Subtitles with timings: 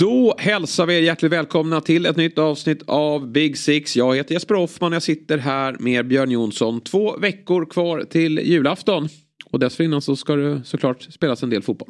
[0.00, 3.96] Då hälsar vi er hjärtligt välkomna till ett nytt avsnitt av Big Six.
[3.96, 6.80] Jag heter Jesper Hoffman och jag sitter här med Björn Jonsson.
[6.80, 9.08] Två veckor kvar till julafton.
[9.44, 11.88] Och dessförinnan så ska det såklart spelas en del fotboll.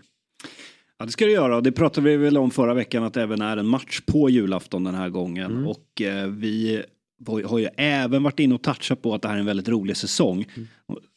[0.99, 3.23] Ja det ska det göra och det pratade vi väl om förra veckan att det
[3.23, 5.51] även är en match på julafton den här gången.
[5.51, 5.67] Mm.
[5.67, 6.83] Och eh, vi
[7.27, 9.97] har ju även varit inne och touchat på att det här är en väldigt rolig
[9.97, 10.47] säsong.
[10.57, 10.69] Mm.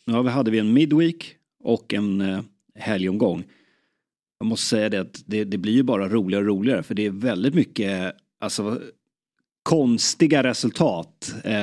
[0.06, 2.40] Nu hade vi en midweek och en eh,
[2.76, 3.44] helgomgång.
[4.44, 7.06] Jag måste säga det att det, det blir ju bara roligare och roligare för det
[7.06, 8.80] är väldigt mycket alltså,
[9.64, 11.36] konstiga resultat.
[11.44, 11.54] Eh,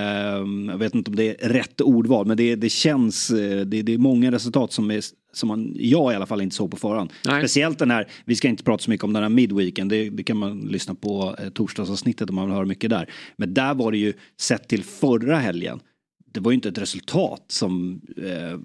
[0.70, 3.94] jag vet inte om det är rätt ordval men det, det känns, eh, det, det
[3.94, 5.00] är många resultat som, är,
[5.32, 7.12] som man, jag i alla fall inte såg på förhand.
[7.26, 7.40] Nej.
[7.40, 10.22] Speciellt den här, vi ska inte prata så mycket om den här midweeken, det, det
[10.22, 13.10] kan man lyssna på eh, torsdagsavsnittet om man vill höra mycket där.
[13.36, 15.80] Men där var det ju sett till förra helgen,
[16.32, 18.58] det var ju inte ett resultat som eh,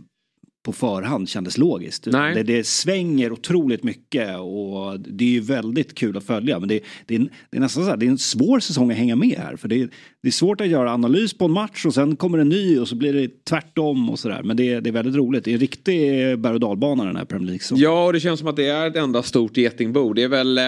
[0.66, 2.06] på förhand kändes logiskt.
[2.06, 2.36] Nej.
[2.36, 6.60] Det, det svänger otroligt mycket och det är ju väldigt kul att följa.
[6.60, 8.98] Men det, det, är, det är nästan så här, det är en svår säsong att
[8.98, 9.56] hänga med här.
[9.56, 9.90] För det,
[10.26, 12.88] det är svårt att göra analys på en match och sen kommer en ny och
[12.88, 14.42] så blir det tvärtom och sådär.
[14.44, 15.44] Men det, det är väldigt roligt.
[15.44, 16.00] Det är en riktig
[16.40, 17.84] berg och dalbana den här Premier League.
[17.84, 20.14] Ja, och det känns som att det är ett enda stort getingbo.
[20.14, 20.64] Det är väl eh,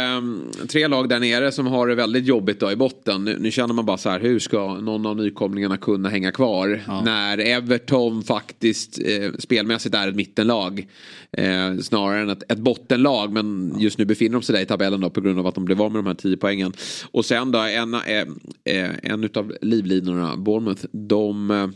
[0.67, 3.23] tre lag där nere som har det väldigt jobbigt då i botten.
[3.23, 6.81] Nu, nu känner man bara så här, hur ska någon av nykomlingarna kunna hänga kvar?
[7.05, 10.87] När Everton faktiskt eh, spelmässigt är ett mittenlag.
[11.31, 13.31] Eh, snarare än ett, ett bottenlag.
[13.31, 15.65] Men just nu befinner de sig där i tabellen då på grund av att de
[15.65, 16.73] blev av med de här tio poängen.
[17.11, 17.99] Och sen då en, eh,
[18.63, 21.15] eh, en utav livlinorna, Bournemouth, de
[21.51, 21.67] eh,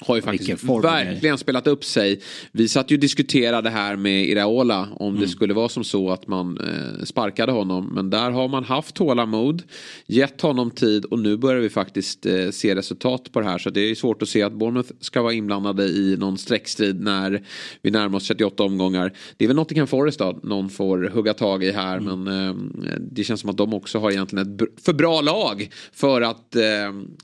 [0.00, 2.20] har ju faktiskt verkligen spelat upp sig.
[2.52, 5.20] Vi satt ju och diskuterade här med Iraola om Mm.
[5.20, 7.90] det skulle vara som så att man eh, sparkade honom.
[7.94, 9.62] Men där har man haft tålamod,
[10.06, 13.58] gett honom tid och nu börjar vi faktiskt eh, se resultat på det här.
[13.58, 17.42] Så det är svårt att se att Bournemouth ska vara inblandade i någon streckstrid när
[17.82, 19.12] vi närmar oss 38 omgångar.
[19.36, 21.96] Det är väl Nottingham Forest då, någon får hugga tag i här.
[21.96, 22.22] Mm.
[22.24, 26.20] Men eh, det känns som att de också har egentligen ett för bra lag för
[26.20, 26.62] att eh,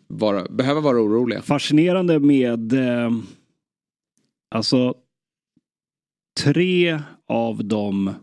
[0.08, 1.42] vara, behöva vara oroliga.
[1.42, 3.10] Fascinerande med eh,
[4.50, 4.94] alltså
[6.40, 8.14] tre av de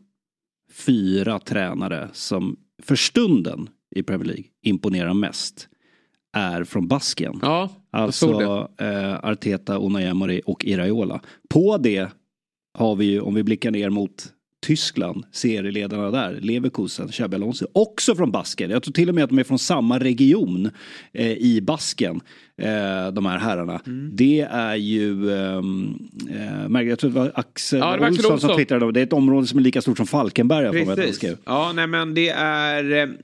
[0.72, 5.70] fyra tränare som för stunden i Premier League imponerar mest
[6.34, 7.40] är från Baskien.
[7.42, 7.70] Ja.
[7.92, 11.22] Alltså eh, Arteta, Unai Emery och Iraola.
[11.50, 12.10] På det
[12.74, 14.34] har vi ju, om vi blickar ner mot
[14.68, 18.70] Tyskland, serieledarna där, Leverkusen, Xabi Alonso, också från Basken.
[18.70, 20.70] Jag tror till och med att de är från samma region
[21.14, 22.22] eh, i Basken,
[22.58, 23.82] eh, de här herrarna.
[23.86, 24.10] Mm.
[24.14, 26.10] Det är ju, ehm,
[26.76, 28.58] eh, jag tror det var Axel, Ja, det var Axel Olsson som Olsson.
[28.58, 29.00] twittrade om det.
[29.00, 30.66] Är ett område som är lika stort som Falkenberg.
[30.66, 31.38] jag mig Precis.
[31.46, 33.18] Ja, nej men det är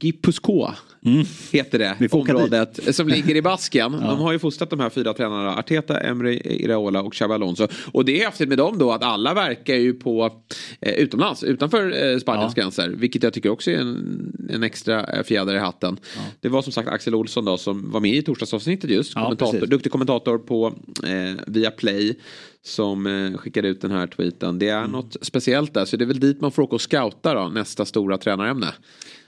[0.00, 0.74] Gipuzkoa.
[1.04, 1.24] Mm.
[1.52, 2.08] Heter det.
[2.12, 3.92] Området som ligger i Basken.
[4.00, 5.56] De har ju fostrat de här fyra tränarna.
[5.56, 7.68] Arteta, Emre Iraola och Xabi Alonso.
[7.92, 10.42] Och det är häftigt med dem då att alla verkar ju på
[10.80, 11.42] eh, utomlands.
[11.44, 12.62] Utanför eh, Spaniens Ja.
[12.62, 12.88] gränser.
[12.88, 15.96] Vilket jag tycker också är en, en extra eh, fjäder i hatten.
[16.40, 19.12] Det var som sagt Axel Olsson då som var med i torsdagsavsnittet just.
[19.14, 20.74] Ja, kommentator, duktig kommentator på
[21.04, 22.14] eh, via Play.
[22.62, 24.58] Som eh, skickade ut den här tweeten.
[24.58, 24.90] Det är Mm.
[24.90, 25.84] något speciellt där.
[25.84, 27.48] Så det är väl dit man får åka och scouta då.
[27.48, 28.66] Nästa stora tränarämne.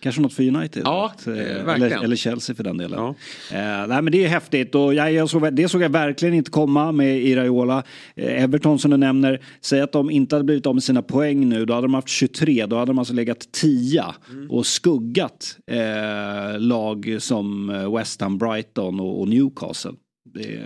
[0.00, 0.82] Kanske något för United.
[0.84, 2.98] Ja, Att, eh, eh, eller, eller Chelsea för den delen.
[3.00, 3.08] Ja.
[3.56, 6.50] Eh, nej, men det är häftigt och jag, jag såg, det såg jag verkligen inte
[6.50, 7.82] komma med Iraola.
[8.16, 11.48] Eh, Everton som du nämner, säg att de inte hade blivit av med sina poäng
[11.48, 14.50] nu, då hade de haft 23, då hade de alltså legat 10 Mm.
[14.50, 17.66] och skuggat eh, lag som
[17.96, 19.92] West Ham, Brighton och, och Newcastle.
[20.34, 20.60] Det,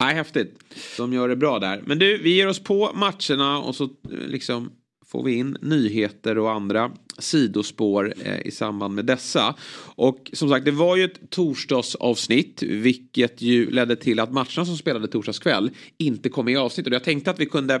[0.00, 0.58] Nej, häftigt.
[0.96, 1.82] De gör det bra där.
[1.86, 3.90] Men du, vi ger oss på matcherna och så eh,
[4.26, 4.70] liksom
[5.06, 9.54] får vi in nyheter och andra sidospår eh, i samband med dessa.
[9.94, 14.76] Och som sagt, det var ju ett torsdagsavsnitt, vilket ju ledde till att matcherna som
[14.76, 16.90] spelade torsdagskväll inte kom i avsnittet.
[16.90, 17.74] Och jag tänkte att vi kunde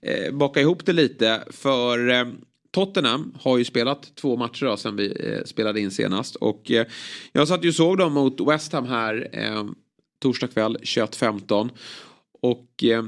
[0.00, 2.24] eh, baka ihop det lite, för eh,
[2.70, 6.36] Tottenham har ju spelat två matcher då, sen vi eh, spelade in senast.
[6.36, 6.86] Och eh,
[7.32, 9.28] jag satt ju och såg dem mot West Ham här
[10.22, 11.70] torsdag kväll 21.15.
[12.42, 13.04] Och eh,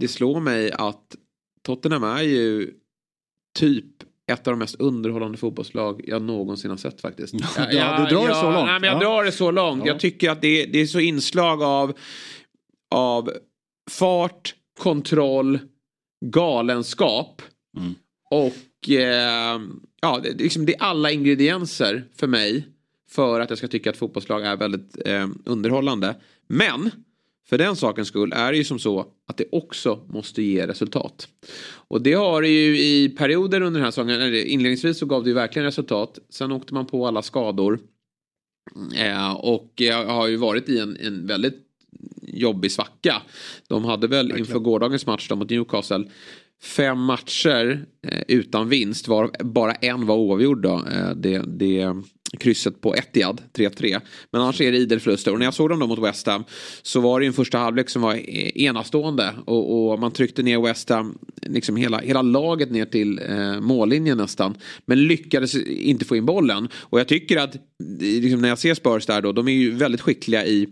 [0.00, 1.16] det slår mig att
[1.62, 2.70] Tottenham är ju
[3.58, 3.86] typ
[4.32, 7.34] ett av de mest underhållande fotbollslag jag någonsin har sett faktiskt.
[7.72, 8.66] Ja, du drar det så långt.
[8.66, 9.00] Nej, men jag Ja.
[9.00, 9.82] drar det så långt.
[9.86, 9.92] Ja.
[9.92, 11.92] Jag tycker att det, det är så inslag av,
[12.90, 13.32] av
[13.90, 15.58] fart, kontroll,
[16.26, 17.42] galenskap.
[17.76, 17.94] Mm.
[18.30, 19.60] och eh,
[20.02, 22.68] ja, det, liksom, det är alla ingredienser för mig
[23.10, 26.14] för att jag ska tycka att fotbollslag är väldigt eh, underhållande.
[26.46, 26.90] Men
[27.48, 31.28] för den sakens skull är det ju som så att det också måste ge resultat.
[31.88, 34.34] Och det har det ju i perioder under den här säsongen.
[34.34, 36.18] Inledningsvis så gav det ju verkligen resultat.
[36.30, 37.78] Sen åkte man på alla skador.
[38.96, 41.60] Eh, och jag har ju varit i en, en väldigt
[42.22, 43.22] jobbig svacka.
[43.68, 44.46] De hade väl verkligen.
[44.46, 46.04] inför gårdagens match mot Newcastle
[46.62, 49.08] fem matcher eh, utan vinst.
[49.08, 50.84] Var, bara en var oavgjord då.
[50.92, 51.94] Eh, det, det
[52.36, 54.00] krysset på Etihad, 3-3.
[54.30, 55.32] Men annars är det idel förluster.
[55.32, 56.44] Och när jag såg dem då mot West Ham
[56.82, 59.34] så var det ju en första halvlek som var e- enastående.
[59.44, 64.18] Och, och man tryckte ner West Ham, liksom hela, hela laget ner till eh, mållinjen
[64.18, 64.54] nästan.
[64.86, 66.68] Men lyckades inte få in bollen.
[66.74, 67.56] Och jag tycker att,
[68.00, 70.68] liksom när jag ser Spurs där då, de är ju väldigt skickliga i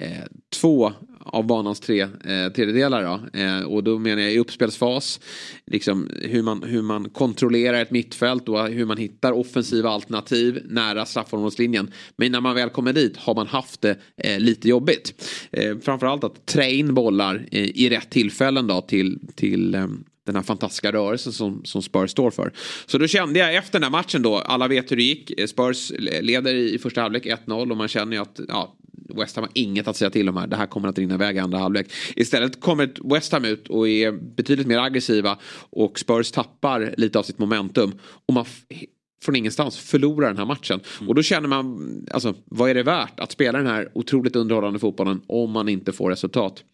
[0.00, 0.24] eh,
[0.60, 0.92] två
[1.24, 3.02] av banans tre eh, tredjedelar.
[3.02, 3.38] Då.
[3.40, 5.20] Eh, och då menar jag i uppspelsfas,
[5.66, 11.06] liksom hur man, hur man kontrollerar ett mittfält och hur man hittar offensiva alternativ nära
[11.06, 11.90] straffområdeslinjen.
[12.16, 15.28] Men när man väl kommer dit har man haft det eh, lite jobbigt.
[15.52, 19.86] Eh, framförallt att trä in bollar eh, i rätt tillfällen då till, till eh,
[20.26, 22.52] den här fantastiska rörelsen som, som Spurs står för.
[22.86, 25.40] Så då kände jag efter den här matchen då, alla vet hur det gick.
[25.40, 28.76] Eh, Spurs leder i första halvlek 1-0 och man känner ju att ja,
[29.08, 30.46] West Ham har inget att säga till om här.
[30.46, 31.92] Det här kommer att rinna iväg i andra halvlek.
[32.16, 35.38] Istället kommer West Ham ut och är betydligt mer aggressiva
[35.70, 37.92] och Spurs tappar lite av sitt momentum.
[38.26, 38.44] Och man
[39.24, 40.80] från ingenstans förlorar den här matchen.
[40.98, 41.08] Mm.
[41.08, 44.78] Och då känner man, alltså vad är det värt att spela den här otroligt underhållande
[44.78, 46.64] fotbollen om man inte får resultat.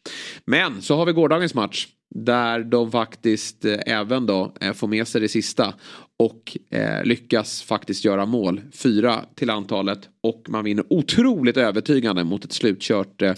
[0.45, 1.89] Men så har vi gårdagens match.
[2.15, 5.75] Där de faktiskt eh, även då eh, får med sig det sista.
[6.17, 8.61] Och eh, lyckas faktiskt göra mål.
[8.73, 10.09] Fyra till antalet.
[10.21, 13.35] Och man vinner otroligt övertygande mot ett slutkört eh,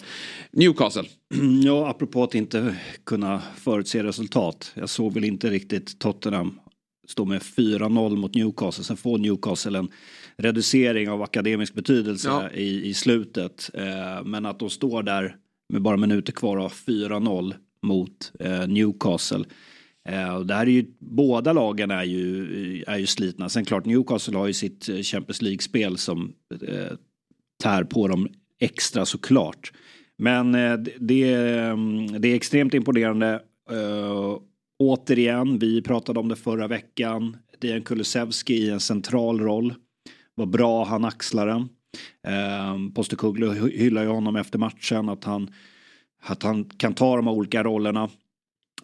[0.52, 1.04] Newcastle.
[1.64, 4.72] Ja, apropå att inte kunna förutse resultat.
[4.74, 6.60] Jag såg väl inte riktigt Tottenham
[7.08, 8.84] stå med 4-0 mot Newcastle.
[8.84, 9.88] Sen får Newcastle en
[10.36, 12.50] reducering av akademisk betydelse ja.
[12.50, 13.70] i, i slutet.
[13.74, 15.36] Eh, men att de står där
[15.68, 19.44] med bara minuter kvar av 4-0 mot eh, Newcastle.
[20.08, 23.48] Eh, det här är ju, båda lagen är ju, är ju slitna.
[23.48, 26.32] Sen klart Newcastle har ju sitt eh, Champions League-spel som
[26.68, 26.96] eh,
[27.62, 28.28] tär på dem
[28.60, 29.72] extra såklart.
[30.18, 33.42] Men eh, det, mm, det är extremt imponerande.
[33.70, 34.38] Eh,
[34.78, 37.36] återigen, vi pratade om det förra veckan.
[37.58, 39.74] Dejan Kulusevski i en central roll.
[40.34, 41.68] Vad bra han axlar den.
[42.26, 45.50] Eh, Postekuglu hyllar ju honom efter matchen att han
[46.22, 48.08] att han kan ta de olika rollerna.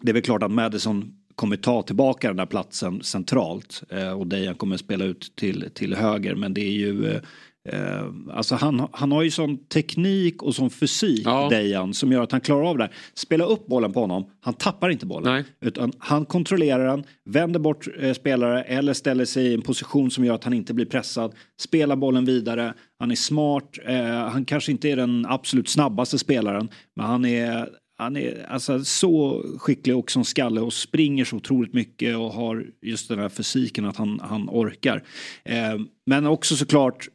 [0.01, 4.27] Det är väl klart att Madison kommer ta tillbaka den där platsen centralt eh, och
[4.27, 7.21] Dejan kommer spela ut till, till höger men det är ju eh,
[7.69, 11.49] eh, alltså han, han har ju sån teknik och sån fysik, ja.
[11.49, 12.89] Dejan, som gör att han klarar av det.
[13.13, 15.33] Spela upp bollen på honom, han tappar inte bollen.
[15.33, 15.43] Nej.
[15.61, 20.25] Utan han kontrollerar den, vänder bort eh, spelare eller ställer sig i en position som
[20.25, 21.33] gör att han inte blir pressad.
[21.61, 26.69] Spelar bollen vidare, han är smart, eh, han kanske inte är den absolut snabbaste spelaren,
[26.95, 31.73] men han är han är alltså så skicklig och som skalle och springer så otroligt
[31.73, 35.03] mycket och har just den här fysiken att han, han orkar.
[35.43, 37.07] Eh, men också såklart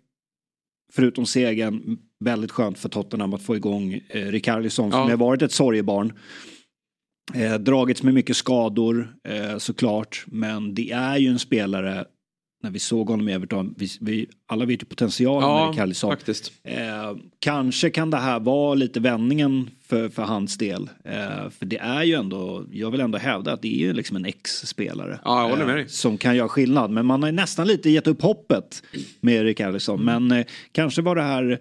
[0.92, 5.52] förutom segern, väldigt skönt för Tottenham att få igång eh, Rikardisson som har varit ett
[5.52, 6.12] sorgebarn.
[7.34, 12.04] Eh, dragits med mycket skador eh, såklart, men det är ju en spelare
[12.64, 16.10] när vi såg honom i Everton, vi, vi, alla vet ju potentialen ja, med Carlisson.
[16.10, 16.53] Faktiskt.
[16.65, 20.91] Eh, kanske kan det här vara lite vändningen för, för hans del.
[21.05, 24.17] Eh, för det är ju ändå, jag vill ändå hävda att det är ju liksom
[24.17, 25.19] en ex-spelare.
[25.24, 25.79] Ja.
[25.79, 26.91] Eh, som kan göra skillnad.
[26.91, 28.82] Men man har nästan lite gett upp hoppet
[29.20, 30.00] med Erik Carlisson.
[30.00, 30.29] Mm.
[30.29, 31.60] Men eh, kanske var det här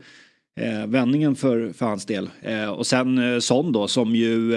[0.60, 2.30] eh, vändningen för, för hans del.
[2.42, 4.56] Eh, och sen Son då som ju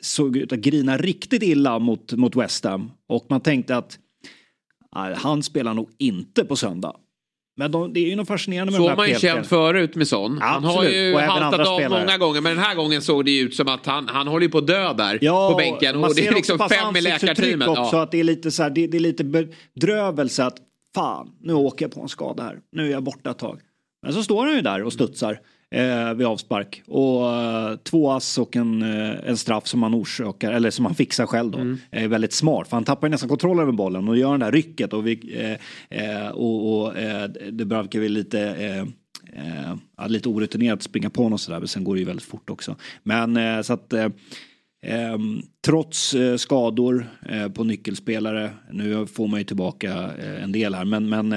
[0.00, 2.90] såg ut att grina riktigt illa mot, mot West Ham.
[3.08, 3.98] Och man tänkte att
[5.16, 6.96] han spelar nog inte på söndag.
[7.56, 10.08] Men de, det är ju något fascinerande med Så har man ju känt förut med
[10.08, 10.38] sån.
[10.40, 12.00] Ja, han har ju haltat av spelare.
[12.00, 14.58] många gånger men den här gången såg det ut som att han, han håller på
[14.58, 15.96] att dö där ja, på bänken.
[15.96, 17.68] Och, och det är liksom fem i läkarteamet.
[17.68, 18.02] också ja.
[18.02, 20.56] att det är lite så här, det, det är lite bedrövelse att
[20.94, 22.58] fan, nu åker jag på en skada här.
[22.72, 23.60] Nu är jag borta ett tag.
[24.02, 25.40] Men så står han ju där och studsar
[25.72, 26.82] eh, vid avspark.
[26.86, 30.94] Och eh, två ass och en, eh, en straff som han orsakar, eller som han
[30.94, 31.58] fixar själv då.
[31.58, 31.78] Mm.
[31.90, 34.92] Är väldigt smart, för han tappar nästan kontroll över bollen och gör det där rycket.
[34.92, 35.36] Och, vi,
[35.90, 38.86] eh, eh och, och eh, det brukar vi lite eh,
[40.08, 42.76] lite orutinerat springa på honom sådär, men sen går det ju väldigt fort också.
[43.02, 43.94] Men så att
[44.86, 50.74] Ehm, trots eh, skador eh, på nyckelspelare, nu får man ju tillbaka eh, en del
[50.74, 51.32] här, men, men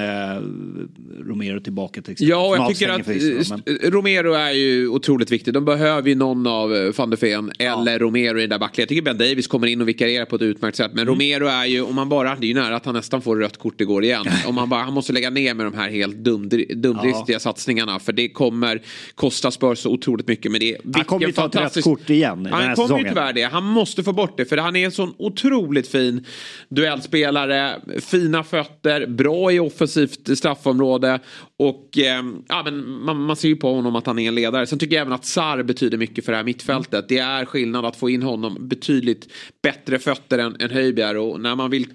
[1.27, 2.29] Romero tillbaka till exempel.
[2.29, 5.53] Ja, och jag tycker att eh, Romero är ju otroligt viktig.
[5.53, 8.83] De behöver ju någon av van der Ven eller Romero i den där backlinjen.
[8.83, 10.91] Jag tycker Ben Davis kommer in och vikarierar på ett utmärkt sätt.
[10.93, 13.35] Men Romero är ju, om man bara, det är ju nära att han nästan får
[13.35, 14.25] rött kort igår igen.
[14.47, 17.99] om man bara, han måste lägga ner med de här helt dumdri- dumdristiga satsningarna.
[17.99, 18.81] För det kommer
[19.15, 20.51] kosta Spurs så otroligt mycket.
[20.51, 22.99] Men det är Han kommer ju ta ett rött kort igen den här Han kommer
[22.99, 23.43] ju tyvärr det.
[23.43, 24.45] Han måste få bort det.
[24.45, 26.25] För han är en sån otroligt fin
[26.69, 27.81] duellspelare.
[27.99, 31.19] Fina fötter, bra i offensivt straffområde.
[31.59, 34.67] Och eh, ja, men man, man ser ju på honom att han är en ledare.
[34.67, 37.09] Sen tycker jag även att Sar betyder mycket för det här mittfältet.
[37.09, 39.31] Det är skillnad att få in honom betydligt
[39.63, 41.17] bättre fötter än, än Höjbjerg.
[41.17, 41.87] Och när man vill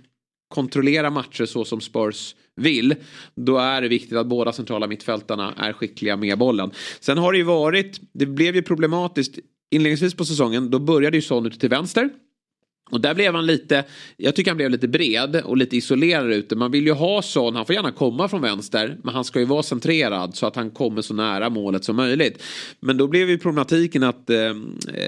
[0.54, 2.94] kontrollera matcher så som Spurs vill.
[3.34, 6.70] Då är det viktigt att båda centrala mittfältarna är skickliga med bollen.
[7.00, 9.38] Sen har det ju varit, det blev ju problematiskt
[9.70, 10.70] inledningsvis på säsongen.
[10.70, 12.10] Då började ju Son ute till vänster.
[12.90, 13.84] Och där blev han lite,
[14.16, 16.56] jag tycker han blev lite bred och lite isolerad ute.
[16.56, 17.56] Man vill ju ha sån...
[17.56, 18.96] han får gärna komma från vänster.
[19.02, 22.42] Men han ska ju vara centrerad så att han kommer så nära målet som möjligt.
[22.80, 24.36] Men då blev ju problematiken att eh,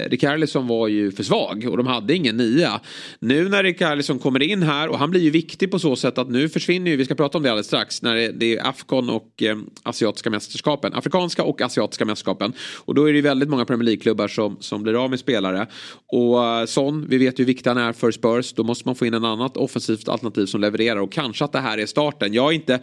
[0.06, 2.80] Rikardisson var ju för svag och de hade ingen nia.
[3.18, 6.30] Nu när Rikardisson kommer in här och han blir ju viktig på så sätt att
[6.30, 9.10] nu försvinner ju, vi ska prata om det alldeles strax, när det, det är Afcon
[9.10, 10.94] och eh, asiatiska mästerskapen.
[10.94, 12.52] Afrikanska och asiatiska mästerskapen.
[12.84, 15.66] Och då är det ju väldigt många Premier League-klubbar som, som blir av med spelare.
[16.06, 18.52] Och eh, Son, vi vet ju hur viktig är för Spurs.
[18.52, 21.60] Då måste man få in en annat offensivt alternativ som levererar och kanske att det
[21.60, 22.34] här är starten.
[22.34, 22.80] Jag är inte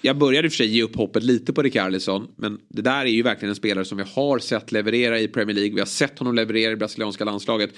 [0.00, 2.28] jag började i och för sig ge upp hoppet lite på Rikardisson.
[2.36, 5.54] Men det där är ju verkligen en spelare som vi har sett leverera i Premier
[5.54, 5.74] League.
[5.74, 7.70] Vi har sett honom leverera i brasilianska landslaget.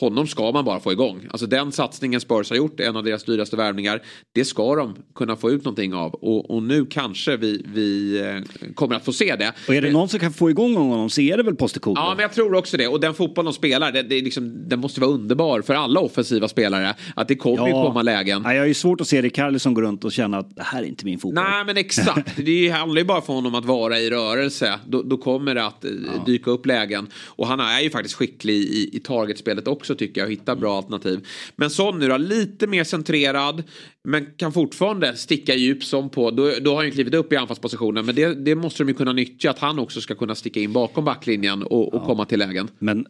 [0.00, 1.26] Honom ska man bara få igång.
[1.30, 4.02] Alltså den satsningen Spurs har gjort, en av deras dyraste värvningar.
[4.32, 6.14] Det ska de kunna få ut någonting av.
[6.14, 9.52] Och, och nu kanske vi, vi eh, kommer att få se det.
[9.68, 12.04] Och är det någon som kan få igång honom så är det väl Postecoglou.
[12.04, 12.88] Ja, men jag tror också det.
[12.88, 16.48] Och den fotboll de spelar, det, det liksom, den måste vara underbar för alla offensiva
[16.48, 16.94] spelare.
[17.16, 18.42] Att det kommer ju komma lägen.
[18.44, 20.82] Ja, jag har ju svårt att se Rikardisson gå runt och känna att det här
[20.82, 21.44] är inte min fotboll.
[21.44, 22.36] Nej men exakt.
[22.36, 24.80] Det handlar ju bara för honom att vara i rörelse.
[24.86, 25.90] Då, då kommer det att eh,
[26.26, 27.08] dyka upp lägen.
[27.26, 30.26] Och han är ju faktiskt skicklig i, i targetspelet också tycker jag.
[30.26, 31.26] Och hittar bra alternativ.
[31.56, 33.62] Men Son nu då, lite mer centrerad.
[34.08, 36.30] Men kan fortfarande sticka djup som på.
[36.30, 38.06] Då, då har han ju klivit upp i anfallspositionen.
[38.06, 39.50] Men det, det måste de ju kunna nyttja.
[39.50, 42.68] Att han också ska kunna sticka in bakom backlinjen och, och komma till lägen.
[42.78, 43.06] Men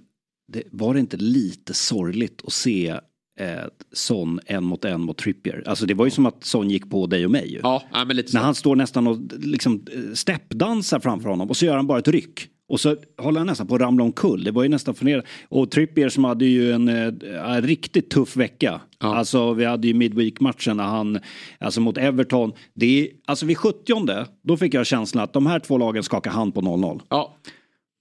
[0.52, 2.94] det, var det inte lite sorgligt att se
[3.40, 3.48] eh,
[3.92, 5.62] Son en mot en mot Trippier?
[5.66, 7.60] Alltså det var ju som att Son gick på dig och mig ju.
[7.62, 8.38] Ja, ja men lite så.
[8.38, 11.98] När han står nästan och liksom eh, steppdansar framför honom och så gör han bara
[11.98, 12.48] ett ryck.
[12.68, 14.44] Och så håller han nästan på att ramla omkull.
[14.44, 15.28] Det var ju nästan förnedrande.
[15.48, 18.80] Och Trippier som hade ju en, eh, en riktigt tuff vecka.
[19.00, 19.16] Ja.
[19.16, 21.18] Alltså vi hade ju midweek-matchen när han,
[21.58, 22.52] alltså mot Everton.
[22.74, 26.30] Det är, alltså vid 70 då fick jag känslan att de här två lagen skakar
[26.30, 27.00] hand på 0-0.
[27.08, 27.36] Ja,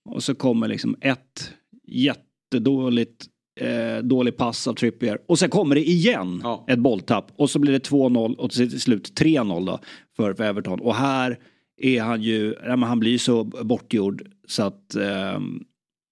[0.09, 1.51] Och så kommer liksom ett
[1.87, 3.25] jättedåligt
[3.60, 5.17] eh, dålig pass av Trippier.
[5.27, 6.65] Och sen kommer det igen Ja.
[6.69, 7.31] ett bolltapp.
[7.36, 9.79] Och så blir det 2-0 och till slut 3-0 då
[10.15, 10.79] för, för Everton.
[10.79, 11.39] Och här
[11.81, 15.63] är han ju, ja, men han blir så bortgjord så att ehm,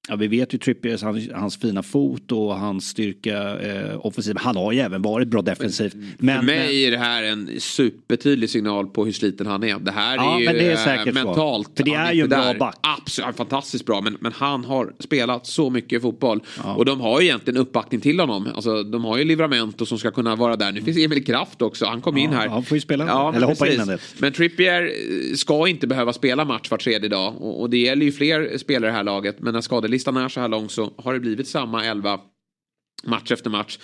[0.10, 4.36] Ja, vi vet ju Trippiers, hans, hans fina fot och hans styrka eh, offensiv.
[4.39, 5.96] Han har ju även varit bra defensivt.
[6.17, 9.79] Men, för mig är det här en supertydlig signal på hur sliten han är.
[9.79, 11.12] Det här Ja, är ju det är eh, så.
[11.12, 11.72] mentalt.
[11.77, 12.60] För det han är ju en bra där.
[12.60, 12.75] back.
[12.81, 14.01] Absolut, fantastiskt bra.
[14.01, 16.39] Men, men han har spelat så mycket fotboll.
[16.77, 18.48] Och de har ju egentligen uppbackning till honom.
[18.55, 20.72] Alltså, de har ju Livramento som ska kunna vara där.
[20.72, 21.86] Nu finns Emil Kraft också.
[21.86, 22.48] Han kom Ja, in här.
[22.48, 23.05] han får ju spela.
[23.05, 23.88] men Eller hoppa in precis.
[23.88, 24.00] del.
[24.17, 27.36] Men Trippier eh, ska inte behöva spela match var tredje dag.
[27.41, 29.39] Och, och det gäller ju fler spelare i det här laget.
[29.39, 32.19] Men när Listan är så här lång så har det blivit samma elva
[33.03, 33.77] match efter match.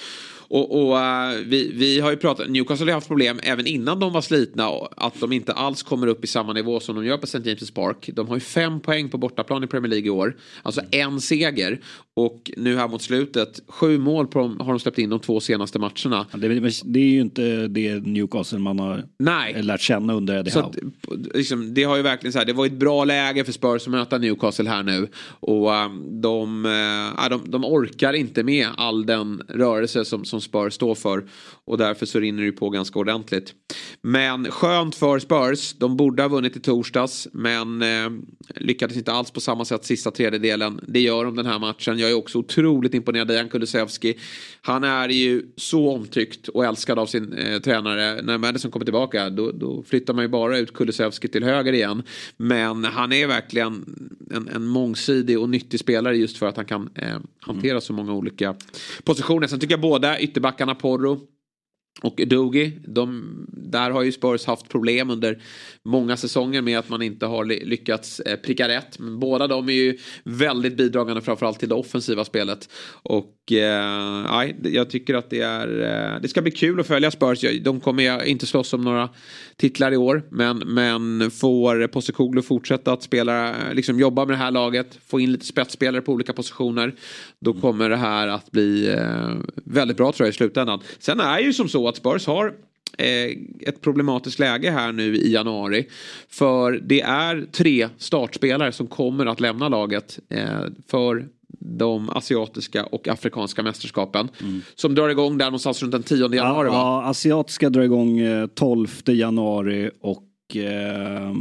[0.50, 4.14] Och, och eh, vi, vi har ju pratat, Newcastle har haft problem även innan de
[4.14, 4.68] var slitna.
[4.98, 7.38] Att de inte alls kommer upp i samma nivå som de gör på St.
[7.38, 8.10] James' Park.
[8.14, 10.38] De har ju fem poäng på bortaplan i Premier League i år.
[10.64, 11.80] Alltså en seger.
[12.18, 15.80] Och nu här mot slutet, sju mål dem har de släppt in de två senaste
[15.80, 16.26] matcherna.
[16.32, 16.48] Ja, Det,
[16.86, 19.64] det är ju inte det Newcastle man har Nej.
[19.64, 20.72] lärt känna under Eddie Howe.
[21.34, 23.92] liksom, det har ju verkligen så här, det var ett bra läge för Spurs att
[23.92, 25.08] möta Newcastle här nu.
[25.40, 30.74] Och um, de, uh, de, de orkar inte med all den rörelse som, som Spurs
[30.74, 31.24] står för.
[31.66, 33.54] Och därför så rinner det på ganska ordentligt.
[34.02, 35.74] Men skönt för Spurs.
[35.74, 37.28] De borde ha vunnit i torsdags.
[37.32, 38.10] Men eh,
[38.56, 40.80] lyckades inte alls på samma sätt sista tredjedelen.
[40.88, 41.98] Det gör de den här matchen.
[42.08, 44.18] Jag är också otroligt imponerad av Jan Kulusevski.
[44.62, 48.22] Han är ju så omtyckt och älskad av sin eh, tränare.
[48.22, 52.04] När Madison kommer tillbaka då, då flyttar man ju bara ut Kulusevski till höger igen.
[52.38, 53.86] Men han är verkligen
[54.32, 58.14] en, en mångsidig och nyttig spelare just för att han kan eh, hantera så många
[58.14, 58.56] olika
[59.04, 59.48] positioner.
[59.48, 61.20] Sen tycker jag båda ytterbackarna Porro
[62.02, 65.42] och Dogi, de, där har ju Spurs haft problem under
[65.84, 69.00] många säsonger med att man inte har lyckats eh, pricka rätt.
[69.00, 72.70] Men båda de är ju väldigt bidragande framförallt till det offensiva spelet.
[72.90, 77.46] Och eh, jag tycker att det är, eh, det ska bli kul att följa Spurs.
[77.62, 79.10] De kommer inte slåss om några
[79.56, 80.24] titlar i år.
[80.30, 85.32] Men, men får Postecoglou fortsätta att spela, liksom jobba med det här laget, få in
[85.32, 86.96] lite spetsspelare på olika positioner.
[87.40, 90.80] Då kommer det här att bli eh, väldigt bra tror jag i slutändan.
[91.00, 92.54] Sen är ju som så att Spurs har
[92.98, 95.88] eh, ett problematiskt läge här nu i januari.
[96.30, 101.28] För det är tre startspelare som kommer att lämna laget eh, för
[101.60, 104.30] de asiatiska och afrikanska mästerskapen.
[104.42, 104.62] Mm.
[104.76, 106.78] Som drar igång där någonstans runt den 10 januari ja, va?
[106.78, 108.20] Ja, asiatiska drar igång
[108.56, 111.34] 12 januari och eh,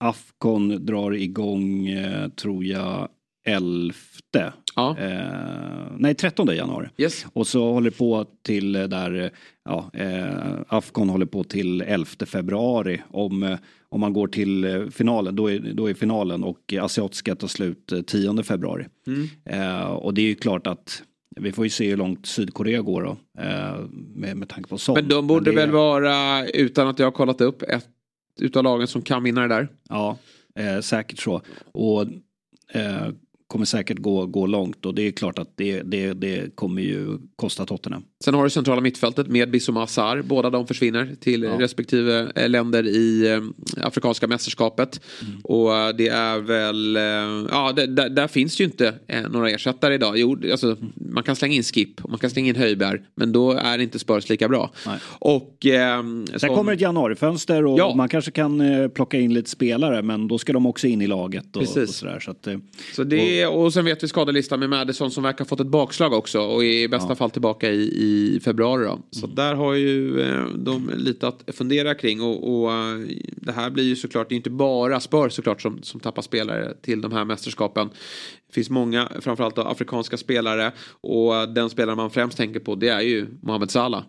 [0.00, 3.08] Afcon drar igång eh, tror jag
[3.46, 3.94] 11
[4.76, 4.96] Ja.
[4.98, 6.88] Eh, nej, 13 januari.
[6.96, 7.26] Yes.
[7.32, 9.30] Och så håller det på till eh, där,
[9.70, 13.02] ja, eh, Afcon håller på till 11 februari.
[13.10, 13.58] Om, eh,
[13.88, 17.92] om man går till eh, finalen, då är, då är finalen och asiatiska tar slut
[18.06, 18.86] 10 februari.
[19.06, 19.28] Mm.
[19.44, 21.02] Eh, och det är ju klart att
[21.40, 23.16] vi får ju se hur långt Sydkorea går då.
[24.14, 24.98] med, med tanke på sånt.
[24.98, 27.88] Men de borde Men väl vara, utan att jag har kollat upp, ett
[28.40, 29.68] utav lagen som kan vinna det där?
[29.88, 30.18] Ja,
[30.82, 31.42] säkert så.
[31.72, 32.06] Och
[33.46, 37.18] kommer säkert gå, gå långt och det är klart att det, det, det kommer ju
[37.36, 38.04] kosta Tottenham.
[38.24, 40.22] Sen har du centrala mittfältet med Bissouma Sarr.
[40.22, 41.60] Båda de försvinner till ja.
[41.60, 45.00] respektive eh, länder i eh, Afrikanska mästerskapet.
[45.22, 45.40] Mm.
[45.44, 46.98] Och eh, det är väl,
[47.50, 48.94] ja där, där, finns det ju inte
[49.30, 50.18] några ersättare idag.
[50.18, 50.92] Jo, alltså, mm.
[50.94, 53.00] man kan slänga in Skip och man kan slänga in Höjberg.
[53.14, 54.70] Men då är inte Spurs lika bra.
[54.86, 54.98] Nej.
[55.04, 56.48] Och, eh, Sen som...
[56.48, 57.94] kommer ett januarifönster och ja.
[57.94, 58.62] man kanske kan
[58.94, 61.56] plocka in lite spelare men då ska de också in i laget.
[61.56, 61.88] Och, Precis.
[61.88, 62.48] och sådär, så att,
[62.96, 63.64] så det, och...
[63.64, 66.64] och sen vet vi skadelistan med Madison som verkar ha fått ett bakslag också och
[66.64, 67.14] i bästa ja.
[67.14, 68.84] fall tillbaka i, i i februari.
[68.84, 69.02] Då.
[69.10, 69.34] Så mm.
[69.34, 72.22] där har ju eh, de lite att fundera kring.
[72.22, 72.98] Och, och eh,
[73.36, 76.74] det här blir ju såklart, det är inte bara Spurs såklart som, som tappar spelare
[76.82, 77.88] till de här mästerskapen.
[78.46, 80.72] Det finns många, framförallt afrikanska spelare.
[81.00, 84.02] Och den spelare man främst tänker på det är ju Mohamed Salah.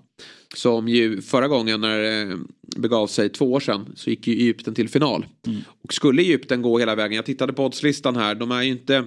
[0.55, 2.38] Som ju förra gången när det
[2.77, 5.25] begav sig två år sedan så gick ju Egypten till final.
[5.48, 5.62] Mm.
[5.84, 9.05] Och skulle Egypten gå hela vägen, jag tittade på oddslistan här, de är ju inte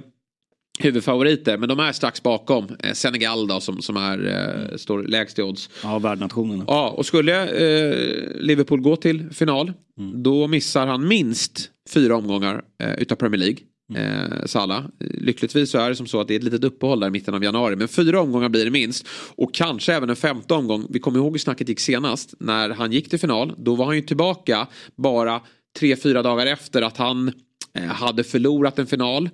[0.79, 1.59] huvudfavoriter.
[1.59, 5.43] Men de är strax bakom eh, Senegal då som, som är, eh, står lägst i
[5.43, 5.71] odds.
[5.83, 6.65] Ja, värdnationerna.
[6.67, 10.23] Ja, och skulle eh, Liverpool gå till final mm.
[10.23, 13.59] då missar han minst fyra omgångar eh, utav Premier League.
[13.91, 14.03] Mm.
[14.03, 14.85] Eh, Salah.
[15.01, 17.35] Lyckligtvis så är det som så att det är ett litet uppehåll där i mitten
[17.35, 17.77] av januari.
[17.77, 19.07] Men fyra omgångar blir det minst.
[19.37, 20.87] Och kanske även en femte omgång.
[20.91, 22.35] Vi kommer ihåg hur snacket gick senast.
[22.39, 23.55] När han gick till final.
[23.59, 25.41] Då var han ju tillbaka bara
[25.79, 27.33] tre, fyra dagar efter att han
[27.79, 29.31] Eh, hade förlorat en final.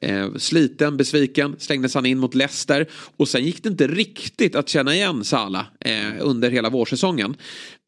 [0.00, 2.86] Eh, sliten, besviken, slängdes han in mot Leicester.
[3.16, 7.36] Och sen gick det inte riktigt att känna igen Salah eh, under hela vårsäsongen.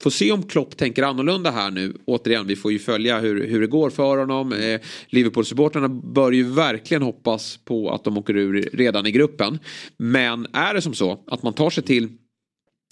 [0.03, 1.97] Får se om Klopp tänker annorlunda här nu.
[2.05, 4.53] Återigen, vi får ju följa hur, hur det går för honom.
[4.53, 9.59] Eh, Liverpool-supportrarna bör ju verkligen hoppas på att de åker ur redan i gruppen.
[9.97, 12.09] Men är det som så att man tar sig till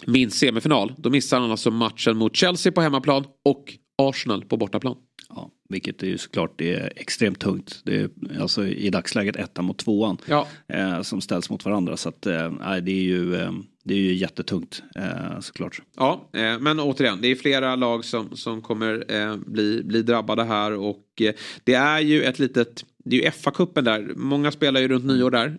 [0.07, 3.64] minst semifinal, då missar han alltså matchen mot Chelsea på hemmaplan och
[4.03, 4.96] Arsenal på bortaplan.
[5.37, 7.81] Ja, vilket är ju såklart det är extremt tungt.
[7.85, 10.49] Det är alltså i dagsläget ettan mot tvåan ja.
[10.68, 11.97] eh, som ställs mot varandra.
[11.97, 13.53] Så att eh, det är ju eh,
[13.85, 15.83] det är ju jättetungt eh, såklart.
[15.97, 20.44] Ja, eh, men återigen, det är flera lag som, som kommer eh, bli, bli drabbade
[20.44, 24.12] här och eh, det är ju ett litet, det är ju FA-cupen där.
[24.16, 25.57] Många spelar ju runt nyår där,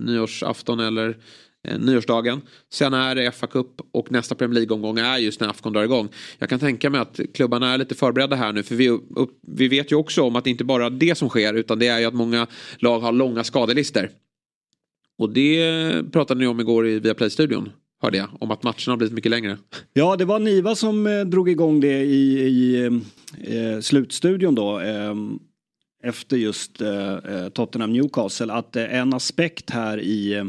[0.00, 1.16] nyårsafton eller
[1.68, 2.40] eh, nyårsdagen.
[2.72, 6.08] Sen är det FA-cup och nästa Premier League-omgång är just när Afcon drar igång.
[6.38, 9.68] Jag kan tänka mig att klubbarna är lite förberedda här nu för vi, upp, vi
[9.68, 11.98] vet ju också om att det inte bara är det som sker utan det är
[11.98, 12.46] ju att många
[12.78, 14.10] lag har långa skadelister.
[15.18, 17.70] Och det pratade ni om igår i Viaplay-studion.
[18.02, 19.58] Hörde jag, om att matcherna har blivit mycket längre.
[19.92, 22.92] Ja, det var Niva som eh, drog igång det i, i eh,
[23.54, 24.80] eh slutstudion då.
[24.80, 25.14] Eh,
[26.02, 28.52] efter just eh, eh Tottenham Newcastle.
[28.52, 30.44] Att eh, en aspekt här i eh,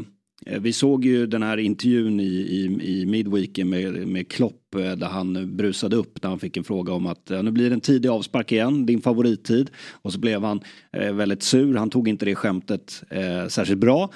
[0.46, 4.92] Eh, vi såg ju den här intervjun i, i, i Midweeken med, med Klopp Eh,
[4.92, 7.80] där han brusade upp när han fick en fråga om att nu blir det en
[7.80, 9.70] tidig avspark igen, din favorittid.
[9.92, 10.60] Och så blev han
[10.92, 14.10] eh, väldigt sur, han tog inte det skämtet eh, särskilt bra.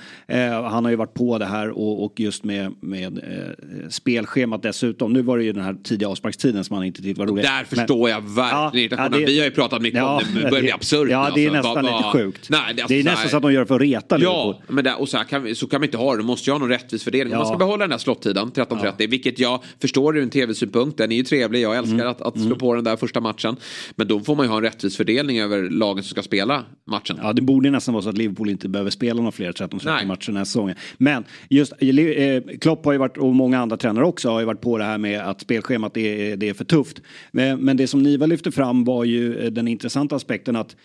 [0.71, 3.21] Han har ju varit på det här och, och just med, med
[3.89, 5.13] spelschemat dessutom.
[5.13, 7.45] Nu var det ju den här tidiga avsparkstiden som han inte tyckte var rolig.
[7.45, 10.51] Där förstår jag verkligen ja, det, Vi har ju pratat mycket ja, om det, det
[10.51, 11.09] börjar bli absurt.
[11.11, 11.69] Ja, det är alltså.
[11.69, 12.51] nästan va, va, lite sjukt.
[12.51, 14.61] Nej, det, alltså, det är nästan så att de gör det för att reta Ja,
[14.69, 16.19] men det, och så, kan vi, så kan vi inte ha det.
[16.19, 17.33] Du måste ju ha någon rättvis fördelning.
[17.33, 17.39] Ja.
[17.39, 19.07] Man ska behålla den här slottiden, 13.30, ja.
[19.09, 20.99] vilket jag förstår ur en tv-synpunkt.
[20.99, 21.61] Den är ju trevlig.
[21.61, 22.09] Jag älskar mm.
[22.09, 22.59] att, att slå mm.
[22.59, 23.57] på den där första matchen.
[23.97, 27.19] Men då får man ju ha en rättvis fördelning över lagen som ska spela matchen.
[27.23, 30.27] Ja, det borde nästan vara så att Liverpool inte behöver spela några fler 13-13 matcher
[30.27, 30.77] den här säsongen.
[30.99, 34.61] Men just eh, Klopp har ju varit, och många andra tränare också, har ju varit
[34.61, 37.03] på det här med att spelschemat är, det är för tufft.
[37.33, 40.77] Men, det som Niva lyfte fram var ju eh, den intressanta aspekten att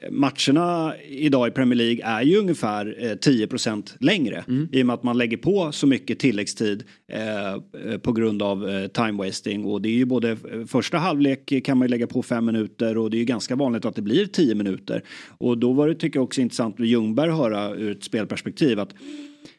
[0.00, 4.44] eh, matcherna idag i Premier League är ju ungefär 10% längre.
[4.48, 4.68] Mm.
[4.72, 8.88] I och med att man lägger på så mycket tilläggstid eh, på grund av eh,
[9.08, 9.64] time wasting.
[9.64, 13.10] Och det är ju både första halvlek kan man ju lägga på fem minuter och
[13.10, 15.02] det är ju ganska vanligt att det blir tio minuter.
[15.38, 18.94] Och då var det tycker jag också intressant med Ljungberg höra ur ett spelperspektiv att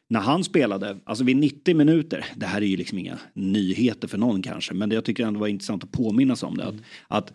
[0.09, 4.17] när han spelade, alltså vid 90 minuter, det här är ju liksom inga nyheter för
[4.17, 6.63] någon kanske, men det jag tycker ändå var intressant att påminnas om det.
[6.63, 6.75] Att,
[7.07, 7.33] att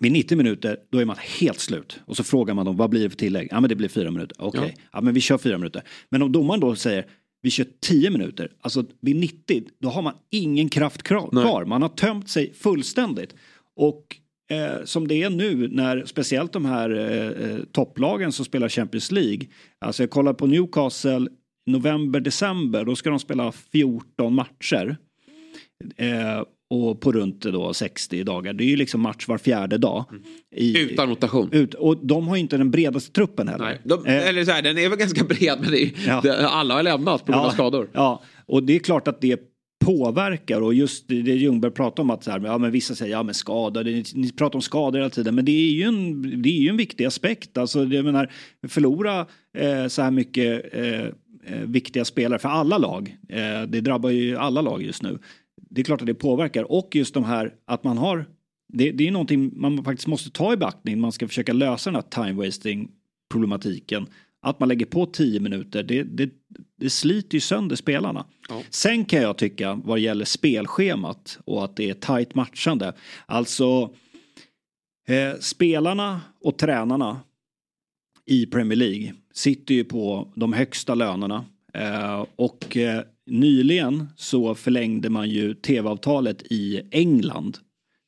[0.00, 2.00] vid 90 minuter, då är man helt slut.
[2.06, 3.48] Och så frågar man dem, vad blir det för tillägg?
[3.50, 4.36] Ja men det blir fyra minuter.
[4.38, 4.72] Okej, okay.
[4.76, 4.82] ja.
[4.92, 5.00] ja.
[5.00, 5.82] men vi kör fyra minuter.
[6.08, 7.06] Men om domaren då säger,
[7.42, 11.64] vi kör 10 minuter, alltså vid 90, då har man ingen kraft kvar.
[11.64, 13.34] Man har tömt sig fullständigt.
[13.76, 14.16] Och
[14.50, 19.12] eh, som det är nu när speciellt de här eh, eh, topplagen som spelar Champions
[19.12, 19.46] League.
[19.78, 21.28] Alltså jag kollar på Newcastle
[21.66, 24.96] november, december, då ska de spela 14 matcher.
[25.96, 28.52] Eh, och på runt då 60 dagar.
[28.52, 30.04] Det är ju liksom match var fjärde dag.
[30.10, 30.22] Mm.
[30.56, 31.48] I, Utan rotation.
[31.52, 33.64] Ut, och de har ju inte den bredaste truppen heller.
[33.64, 36.20] Nej, de, eh, eller så här, den är väl ganska bred men är, ja.
[36.20, 37.90] det, alla har lämnat på grund av skador.
[37.92, 39.40] Ja, och det är klart att det
[39.84, 43.22] påverkar och just det Ljungberg pratar om att så här, ja, men vissa säger ja
[43.22, 46.48] men skador, ni, ni pratar om skador hela tiden men det är ju en, det
[46.48, 47.58] är ju en viktig aspekt.
[47.58, 48.32] Alltså jag menar
[48.68, 49.26] förlora
[49.58, 51.10] eh, så här mycket eh, eh
[51.64, 53.16] viktiga spelare för alla lag.
[53.28, 55.18] Eh, det drabbar ju alla lag just nu
[55.70, 58.26] det är klart att det påverkar och just de här att man har
[58.72, 61.00] det, det är någonting man faktiskt måste ta i beaktning.
[61.00, 62.90] Man ska försöka lösa den här time wasting
[63.30, 64.06] problematiken.
[64.42, 66.30] Att man lägger på tio minuter, det, det,
[66.76, 68.26] det sliter ju sönder spelarna.
[68.48, 68.62] Ja.
[68.70, 72.92] Sen kan jag tycka vad gäller spelschemat och att det är tajt matchande.
[73.26, 73.94] Alltså
[75.08, 77.20] eh, spelarna och tränarna
[78.26, 81.44] i Premier League sitter ju på de högsta lönerna.
[81.74, 87.58] Eh, och eh, nyligen så förlängde man ju tv-avtalet i England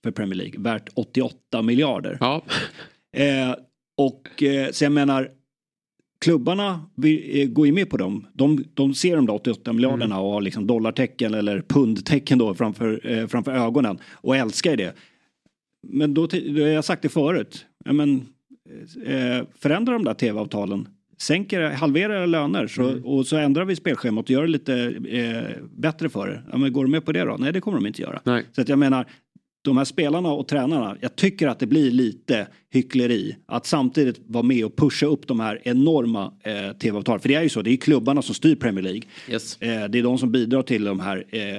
[0.03, 2.17] för Premier League värt 88 miljarder.
[2.21, 2.43] Ja.
[3.17, 3.55] Eh,
[3.97, 5.31] och eh, så jag menar
[6.23, 8.27] klubbarna eh, går ju med på dem.
[8.33, 10.19] De, de ser de där 88 miljarderna mm.
[10.19, 14.95] och har liksom dollartecken eller pundtecken då framför, eh, framför ögonen och älskar det.
[15.83, 17.67] Men då, då har jag sagt det förut.
[17.85, 18.27] Ja, men,
[19.07, 23.05] eh, förändra de där tv-avtalen sänker, halverar era löner så, mm.
[23.05, 26.45] och så ändrar vi spelschemat och gör det lite eh, bättre för er.
[26.53, 27.37] Ja, men går de med på det då?
[27.39, 28.21] Nej, det kommer de inte göra.
[28.25, 28.45] Nej.
[28.53, 29.07] Så att jag menar,
[29.63, 34.43] de här spelarna och tränarna, jag tycker att det blir lite hyckleri att samtidigt vara
[34.43, 37.21] med och pusha upp de här enorma eh, tv-avtalen.
[37.21, 39.03] För det är ju så, det är klubbarna som styr Premier League.
[39.31, 39.63] Yes.
[39.63, 41.57] Eh, det är de som bidrar till de här eh,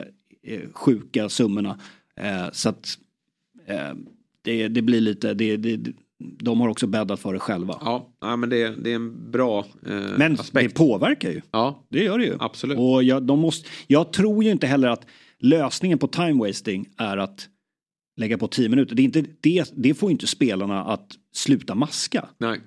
[0.54, 1.80] eh sjuka summorna.
[2.22, 2.98] Eh, så att
[3.68, 3.94] eh,
[4.42, 5.92] det, det, blir lite, det, det,
[6.24, 7.78] de har också bäddat för det själva.
[7.82, 10.70] Ja, ja men det, det är en bra eh, Men aspekt.
[10.70, 11.42] det påverkar ju.
[11.52, 12.36] Ja, det gör det ju.
[12.40, 12.78] Absolut.
[12.78, 15.06] Och jag, de måste, jag tror ju inte heller att
[15.40, 17.48] lösningen på time wasting är att
[18.18, 18.96] lägga på tio minuter.
[18.96, 22.26] Det, är inte, det, det får inte spelarna att sluta maska.
[22.38, 22.60] Nej.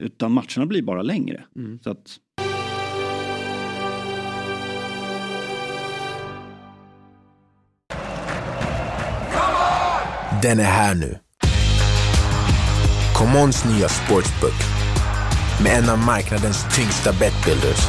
[0.00, 1.44] Utan matcherna blir bara längre.
[1.56, 1.78] Mm.
[1.82, 2.18] Så att,
[10.42, 11.18] Den är här nu.
[13.14, 14.54] ComeOns nya sportsbook
[15.62, 17.88] med en av marknadens tyngsta betbuilders.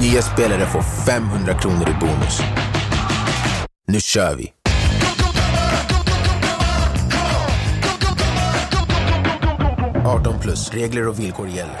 [0.00, 2.40] Nya spelare får 500 kronor i bonus.
[3.86, 4.52] Nu kör vi!
[10.04, 10.70] –18 plus.
[10.70, 11.80] Regler och villkor gäller.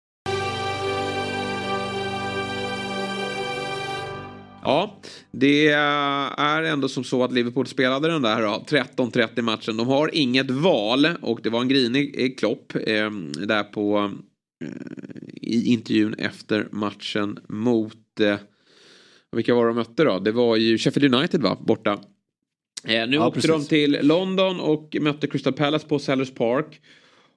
[4.63, 4.99] Ja,
[5.31, 9.77] det är ändå som så att Liverpool spelade den där 13-30 matchen.
[9.77, 13.11] De har inget val och det var en grinig Klopp eh,
[13.47, 14.11] där på
[14.63, 14.69] eh,
[15.41, 18.37] i intervjun efter matchen mot eh,
[19.31, 20.19] vilka var de mötte då?
[20.19, 21.91] Det var ju Sheffield United va, borta.
[22.83, 23.51] Eh, nu ja, åkte precis.
[23.51, 26.81] de till London och mötte Crystal Palace på Sellers Park.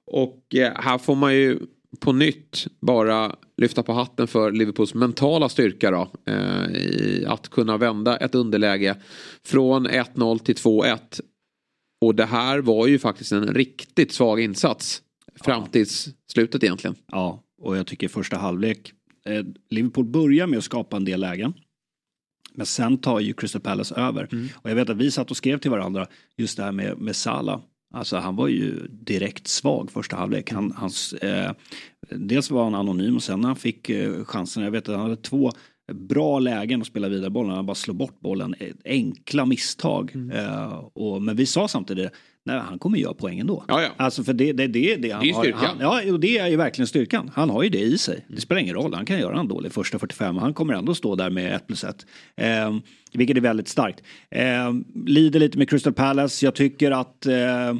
[0.05, 1.59] Och eh, här får man ju
[1.99, 6.11] på nytt bara lyfta på hatten för Liverpools mentala styrka då.
[6.27, 8.95] Eh, i att kunna vända ett underläge
[9.43, 11.21] från 1-0 till 2-1.
[12.01, 15.01] Och det här var ju faktiskt en riktigt svag insats.
[15.41, 16.95] Fram tills slutet egentligen.
[17.11, 18.93] Ja, och jag tycker första halvlek.
[19.25, 21.53] Eh, Liverpool börjar med att skapa en del lägen.
[22.53, 24.27] Men sen tar ju Crystal Palace över.
[24.31, 24.47] Mm.
[24.55, 27.15] Och jag vet att vi satt och skrev till varandra just det här med, med
[27.15, 27.61] Salah.
[27.95, 30.51] Alltså han var ju direkt svag första halvlek.
[30.51, 31.51] Han, hans, eh,
[32.09, 35.03] dels var han anonym och sen när han fick eh, chansen, jag vet att han
[35.03, 35.51] hade två
[35.93, 37.55] bra lägen att spela vidare bollen.
[37.55, 38.55] Han bara slår bort bollen.
[38.85, 40.11] Enkla misstag.
[40.15, 40.31] Mm.
[40.31, 42.11] Eh, och, men vi sa samtidigt,
[42.45, 43.65] nej han kommer göra poäng ändå.
[43.67, 43.89] Ja, ja.
[43.97, 45.43] Alltså för det, det, det, det, han Det är ju har.
[45.43, 45.61] styrkan.
[45.63, 47.31] Han, ja, och det är ju verkligen styrkan.
[47.33, 48.25] Han har ju det i sig.
[48.29, 50.37] Det spelar ingen roll, han kan göra en dålig första 45.
[50.37, 52.05] Han kommer ändå stå där med 1 plus 1.
[52.37, 52.75] Eh,
[53.13, 54.03] vilket är väldigt starkt.
[54.31, 54.73] Eh,
[55.05, 56.45] lider lite med Crystal Palace.
[56.45, 57.73] Jag tycker att eh,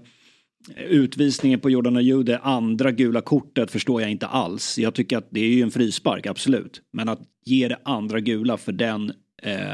[0.89, 4.78] utvisningen på Jordan Ayew, det andra gula kortet förstår jag inte alls.
[4.78, 6.82] Jag tycker att det är ju en frispark, absolut.
[6.93, 9.71] Men att ge det andra gula för den, eh,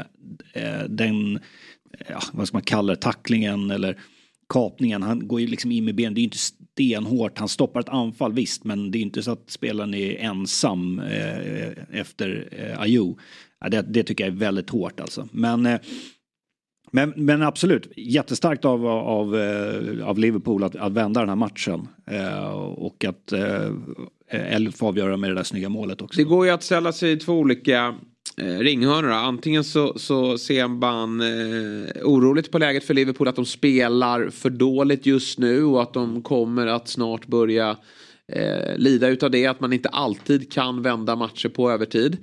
[0.52, 1.38] eh, den
[2.08, 3.96] ja, vad ska man kalla det, tacklingen eller
[4.52, 5.02] kapningen.
[5.02, 6.14] Han går ju liksom in med benen.
[6.14, 7.38] Det är ju inte stenhårt.
[7.38, 12.00] Han stoppar ett anfall visst, men det är inte så att spelaren är ensam eh,
[12.00, 13.20] efter eh, Ayew.
[13.60, 15.28] Ja, det, det tycker jag är väldigt hårt alltså.
[15.32, 15.80] Men eh,
[16.94, 21.88] men, men absolut, jättestarkt av, av, eh, av Liverpool att, att vända den här matchen.
[22.06, 23.70] Eh, och att eh,
[24.28, 26.18] Elliot får avgöra med det där snygga målet också.
[26.18, 27.94] Det går ju att ställa sig i två olika
[28.36, 29.10] eh, ringhörnor.
[29.10, 34.50] Antingen så, så ser man eh, oroligt på läget för Liverpool att de spelar för
[34.50, 37.76] dåligt just nu och att de kommer att snart börja
[38.32, 39.46] eh, lida utav det.
[39.46, 42.16] Att man inte alltid kan vända matcher på övertid.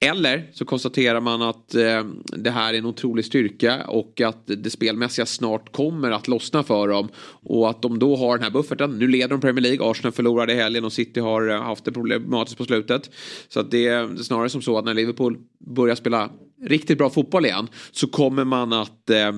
[0.00, 4.70] Eller så konstaterar man att eh, det här är en otrolig styrka och att det
[4.70, 7.08] spelmässiga snart kommer att lossna för dem.
[7.42, 8.98] Och att de då har den här bufferten.
[8.98, 9.90] Nu leder de Premier League.
[9.90, 13.10] Arsenal förlorade i helgen och City har eh, haft det problematiskt på slutet.
[13.48, 16.30] Så att det är snarare som så att när Liverpool börjar spela
[16.62, 19.28] riktigt bra fotboll igen så kommer man att eh,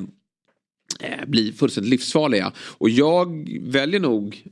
[1.00, 2.52] eh bli fullständigt livsfarliga.
[2.78, 4.42] Och jag väljer nog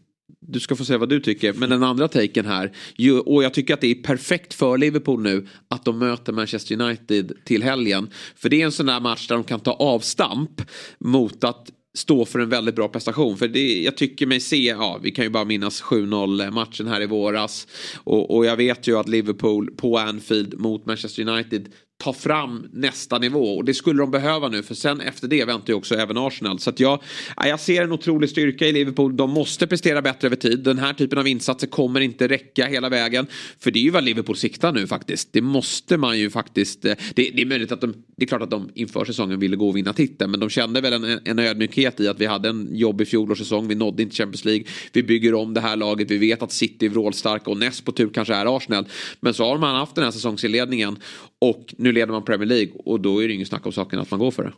[0.52, 1.52] du ska få säga vad du tycker.
[1.52, 2.72] Men den andra taken här.
[2.96, 6.80] ju- Och jag tycker att det är perfekt för Liverpool nu att de möter Manchester
[6.82, 8.10] United till helgen.
[8.36, 10.62] För det är en sån där match där de kan ta avstamp
[10.98, 13.36] mot att stå för en väldigt bra prestation.
[13.36, 17.00] För det, jag tycker mig se, ja vi kan ju bara minnas 7-0 matchen här
[17.02, 17.66] i våras.
[17.96, 21.68] Och, och jag vet ju att Liverpool på Anfield mot Manchester United
[22.00, 25.68] ta fram nästa nivå och det skulle de behöva nu för sen efter det väntar
[25.68, 26.58] ju också även Arsenal.
[26.58, 27.02] Så att jag,
[27.36, 29.16] jag ser en otrolig styrka i Liverpool.
[29.16, 30.58] De måste prestera bättre över tid.
[30.58, 33.26] Den här typen av insatser kommer inte räcka hela vägen.
[33.58, 35.28] För det är ju vad Liverpool siktar nu faktiskt.
[35.32, 36.84] Det måste man ju faktiskt.
[36.84, 39.56] Eh, det, det är möjligt att de, det är klart att de inför säsongen ville
[39.56, 40.30] gå och vinna titeln.
[40.30, 43.68] Men de kände väl en, en ödmjukhet i att vi hade en jobbig fjolårssäsong.
[43.68, 44.64] Vi nådde inte Champions League.
[44.92, 46.10] Vi bygger om det här laget.
[46.10, 48.84] Vi vet att City är vrålstarka och näst på tur kanske är Arsenal.
[49.20, 50.96] Men så har man haft den här säsongsinledningen
[51.40, 54.10] och nu leder man Premier League och då är det ingen snack om saken att
[54.10, 54.52] man går för det.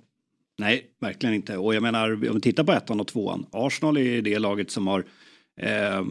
[0.59, 1.57] Nej, verkligen inte.
[1.57, 3.47] Och jag menar, om vi tittar på ettan och tvåan.
[3.53, 5.05] Arsenal är det laget som har
[5.61, 6.03] eh,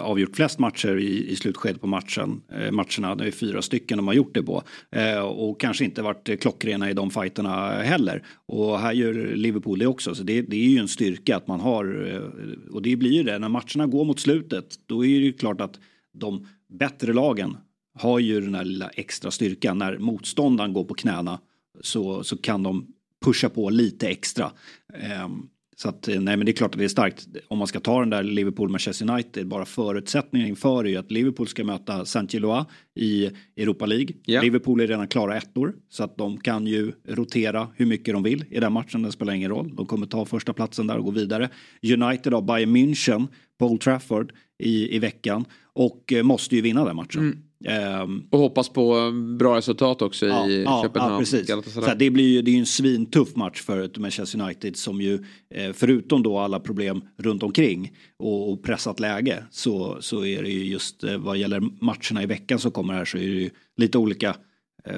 [0.00, 3.14] avgjort flest matcher i, i slutskedet på matchen, eh, matcherna.
[3.14, 4.62] Det är fyra stycken de har gjort det på.
[4.90, 8.22] Eh, och kanske inte varit klockrena i de fighterna heller.
[8.46, 10.14] Och här gör Liverpool det också.
[10.14, 13.22] Så det, det är ju en styrka att man har, eh, och det blir ju
[13.22, 15.80] det, när matcherna går mot slutet, då är det ju klart att
[16.12, 17.56] de bättre lagen
[17.94, 19.78] har ju den här lilla extra styrkan.
[19.78, 21.40] När motståndaren går på knäna
[21.80, 22.86] så, så kan de
[23.24, 24.52] pusha på lite extra.
[24.94, 27.26] Ehm, så att, eh, nej men det är klart att det är starkt.
[27.48, 31.48] Om man ska ta den där Liverpool-Manchester United, bara förutsättningen inför är ju att Liverpool
[31.48, 34.08] ska möta Saint-Gilloise i Europa League.
[34.24, 34.42] Ja.
[34.42, 38.44] Liverpool är redan klara ettor, så att de kan ju rotera hur mycket de vill
[38.50, 39.74] i den matchen, det spelar ingen roll.
[39.76, 41.48] De kommer ta första platsen där och gå vidare.
[41.82, 43.28] United har Bayern München
[43.58, 47.42] på Old Trafford i, i veckan och eh, måste ju vinna den matchen.
[47.64, 51.12] Ehm, Och hoppas på eh, bra resultat också Ja, i ja, Köpenhamn.
[51.12, 51.46] ja, precis.
[51.74, 55.14] Så det blir ju, det är ju en svintuff match för Manchester United som ju
[55.54, 60.48] eh, förutom då alla problem runt omkring och, och pressat läge så, så är det
[60.50, 63.50] ju just eh, vad gäller matcherna i veckan som kommer här så är det ju
[63.76, 64.36] lite olika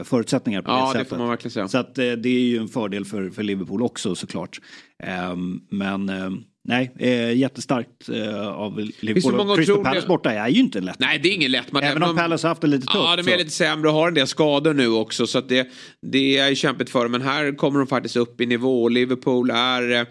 [0.05, 1.09] förutsättningar på Ja, det det sättet.
[1.09, 1.68] får man verkligen säga.
[1.68, 4.61] Så att det är ju en fördel för, för Liverpool också såklart.
[5.03, 9.57] Ehm, men ehm, nej, eh, jättestarkt eh, av Liverpool.
[9.57, 10.98] Crystal Palace borta är ju inte lätt.
[10.98, 11.85] Nej, det är ingen lätt match.
[11.85, 12.94] Även om Palace har haft det lite tufft.
[12.94, 13.38] Ja, de är så.
[13.38, 15.27] lite sämre och har en del skador nu också.
[15.27, 15.68] Så att det,
[16.03, 17.12] det är ju kämpigt för dem.
[17.12, 18.88] Men här kommer de faktiskt upp i nivå.
[18.88, 19.90] Liverpool är...
[19.90, 20.07] eh,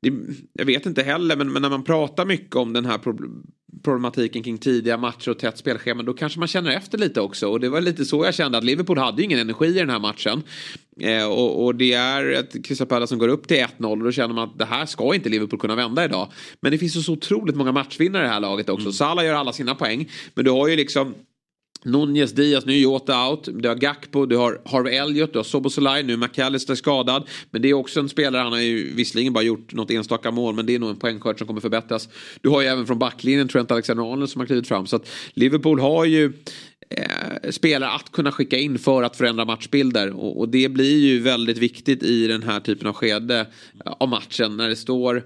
[0.00, 0.12] det,
[0.52, 3.00] jag vet inte heller, men, men, när man pratar mycket om den här
[3.84, 7.48] problematiken kring tidiga matcher och tätt spelschema då kanske man känner efter lite också.
[7.48, 9.98] Och det var lite så jag kände att Liverpool hade ingen energi i den här
[9.98, 10.42] matchen.
[11.00, 14.34] Eh, och, och, det är ett Crystal som går upp till 1-0 och då känner
[14.34, 16.28] man att det här ska inte Liverpool kunna vända idag.
[16.60, 18.86] Men det finns så, så otroligt många matchvinnare i det här laget också.
[18.86, 18.92] Mm.
[18.92, 20.10] Salah gör alla sina poäng.
[20.34, 21.14] Men du har ju liksom
[21.84, 23.48] Nunez, Diaz, nu är Jota out.
[23.52, 27.28] Du har Gakpo, du har Harvey Elliott, du har Sobosolai, nu är McAllister skadad.
[27.50, 30.54] Men det är också en spelare, han har ju visserligen bara gjort något enstaka mål
[30.54, 32.08] men det är nog en poängskörd som kommer förbättras.
[32.40, 34.86] Du har ju även från backlinjen Trent Alexander-Arnold som har klivit fram.
[34.86, 36.32] Så att Liverpool har ju
[36.90, 40.10] eh, spelare att kunna skicka in för att förändra matchbilder.
[40.10, 43.46] Och, och, det blir ju väldigt viktigt i den här typen av skede
[43.84, 45.22] av matchen när det står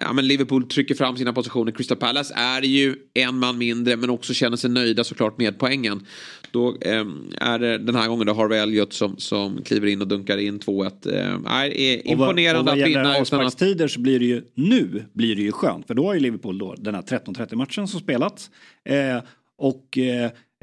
[0.00, 1.72] Ja, men Liverpool trycker fram sina positioner.
[1.72, 6.06] Crystal Palace är ju en man mindre men också känner sig nöjda såklart med poängen.
[6.50, 7.04] Då eh,
[7.40, 10.60] är det den här gången då Harvey Elliott som, som kliver in och dunkar in
[10.60, 11.46] 2-1.
[11.46, 13.16] Eh, är imponerande och vad, och att vinna.
[13.16, 13.90] avsparkstider att...
[13.90, 15.86] så blir det ju nu blir det ju skönt.
[15.86, 18.50] För då har ju Liverpool då den här 13-30 matchen som spelats.
[18.84, 19.22] Eh,
[19.58, 19.98] och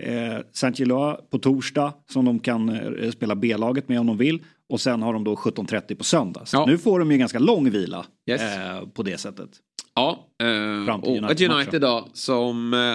[0.01, 4.39] eh, Saint-Gillois på torsdag som de kan eh, spela B-laget med om de vill.
[4.69, 6.45] Och sen har de då 17.30 på söndag.
[6.45, 6.65] Så ja.
[6.65, 8.41] nu får de ju ganska lång vila yes.
[8.41, 9.49] eh, på det sättet.
[9.95, 12.93] Ja, eh, och ett United då som eh,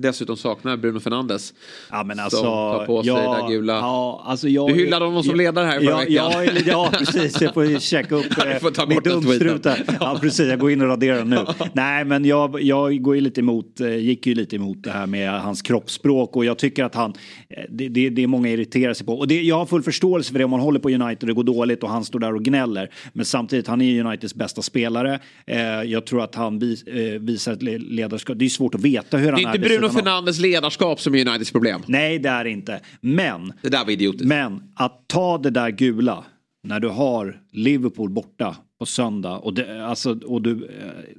[0.00, 1.54] dessutom saknar Bruno Fernandes.
[1.90, 2.36] Ja men alltså.
[2.36, 3.72] Som tar på sig ja, det gula.
[3.72, 6.62] Ja, alltså jag, du hyllade honom som ledare här förra ja, veckan.
[6.66, 9.66] Ja, ja precis, jag får checka upp får mitt dumstrut
[10.00, 11.46] Ja precis, jag går in och raderar nu.
[11.72, 15.06] Nej men jag, jag går ju lite emot, eh, gick ju lite emot det här
[15.06, 17.14] med hans kroppsspråk och jag tycker att han,
[17.48, 19.18] eh, det, det, det är många irriterar sig på.
[19.18, 21.34] Och det, jag har full förståelse för det om man håller på United och det
[21.34, 22.90] går dåligt och han står där och gnäller.
[23.12, 25.20] Men samtidigt, han är Uniteds bästa spelare.
[25.46, 26.84] Eh, jag tror att han vis,
[27.20, 28.38] visar ett ledarskap.
[28.38, 29.89] Det är svårt att veta hur han är.
[29.90, 31.82] Det Bruno Fernandes ledarskap som är Uniteds problem.
[31.86, 32.80] Nej, det är inte.
[33.00, 33.52] Men.
[33.62, 34.26] Det där var idiotiskt.
[34.26, 36.24] Men att ta det där gula
[36.62, 40.66] när du har Liverpool borta på söndag och, det, alltså, och du...
[40.66, 41.14] Eh,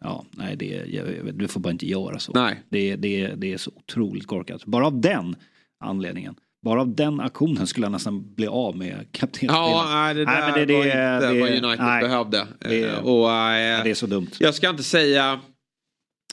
[0.00, 2.32] ja, nej, det, jag, du får bara inte göra så.
[2.32, 2.62] Nej.
[2.68, 4.64] Det, det, det är så otroligt korkat.
[4.64, 5.36] Bara av den
[5.80, 6.34] anledningen.
[6.62, 9.54] Bara av den aktionen skulle jag nästan bli av med kaptenen.
[9.54, 12.46] Ja, nej, det där nej, men det, det, var inte det, vad United nej, behövde.
[12.58, 14.30] Det, och, äh, det är så dumt.
[14.38, 15.40] Jag ska inte säga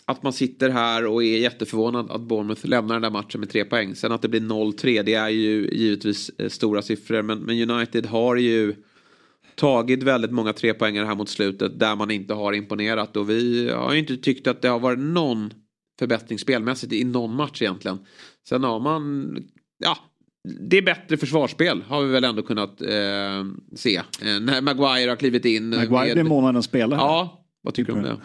[0.10, 3.66] att man sitter här och är jätteförvånad att Bournemouth lämnar den där matchen med tre
[3.66, 3.96] poäng.
[3.96, 7.22] Sen att det blir 0-3 det är ju givetvis eh, stora siffror.
[7.22, 8.76] Men, men United har ju
[9.56, 13.18] tagit väldigt många trepoängare här mot slutet där man inte har imponerat.
[13.18, 15.54] Och vi har ju inte tyckt att det har varit någon
[16.00, 18.00] förbättring spelmässigt i någon match egentligen.
[18.50, 19.38] Sen har man,
[19.78, 19.98] ja,
[20.70, 23.46] det är bättre försvarsspel har vi väl ändå kunnat eh,
[23.76, 23.96] se.
[23.96, 25.70] Eh, när Maguire har klivit in.
[25.70, 26.14] Maguire med...
[26.14, 27.00] blir månadens spelare.
[27.00, 28.18] Ja, vad tycker du om det?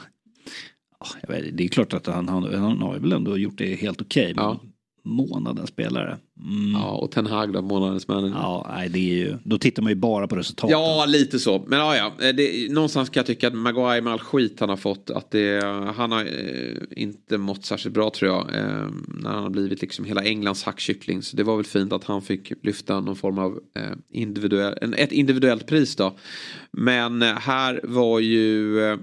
[1.29, 4.33] Vet, det är klart att han, han, han har väl ändå gjort det helt okej.
[4.33, 4.61] Okay, ja.
[5.07, 6.19] Månadens spelare.
[6.41, 6.73] Mm.
[6.73, 8.35] Ja, och Ten Hag då, månadens manager.
[8.35, 10.71] Ja, nej, det är ju, då tittar man ju bara på resultaten.
[10.71, 11.65] Ja, lite så.
[11.67, 12.33] Men ja, ja.
[12.33, 15.65] Det, någonstans kan jag tycka att Maguire med all skit han har fått, att det,
[15.97, 18.55] han har eh, inte mått särskilt bra tror jag.
[18.55, 21.23] Eh, när han har blivit liksom hela Englands hackkyckling.
[21.23, 25.13] Så det var väl fint att han fick lyfta någon form av eh, individuell, ett
[25.13, 26.15] individuellt pris då.
[26.71, 28.99] Men eh, här var ju eh,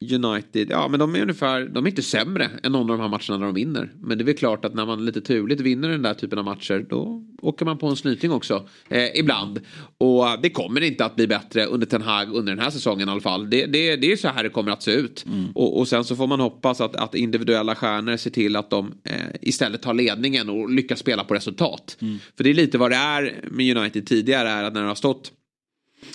[0.00, 3.08] United, ja men de är ungefär, de är inte sämre än någon av de här
[3.08, 3.92] matcherna när de vinner.
[4.00, 6.44] Men det är väl klart att när man lite turligt vinner den där typen av
[6.44, 8.68] matcher då åker man på en snyting också.
[8.88, 9.60] Eh, ibland.
[9.98, 13.12] Och det kommer inte att bli bättre under Ten Hag under den här säsongen i
[13.12, 13.50] alla fall.
[13.50, 15.24] Det, det, det är så här det kommer att se ut.
[15.26, 15.50] Mm.
[15.54, 18.92] Och, och, sen så får man hoppas att, att individuella stjärnor ser till att de
[19.04, 21.96] eh, istället tar ledningen och lyckas spela på resultat.
[22.00, 22.18] Mm.
[22.36, 24.94] För det är lite vad det är med United tidigare är att när det har
[24.94, 25.32] stått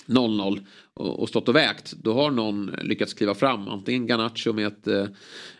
[0.06, 0.60] 0-0
[0.96, 1.94] och stått och vägt.
[2.02, 3.68] Då har någon lyckats kliva fram.
[3.68, 5.06] Antingen Garnacho med ett eh,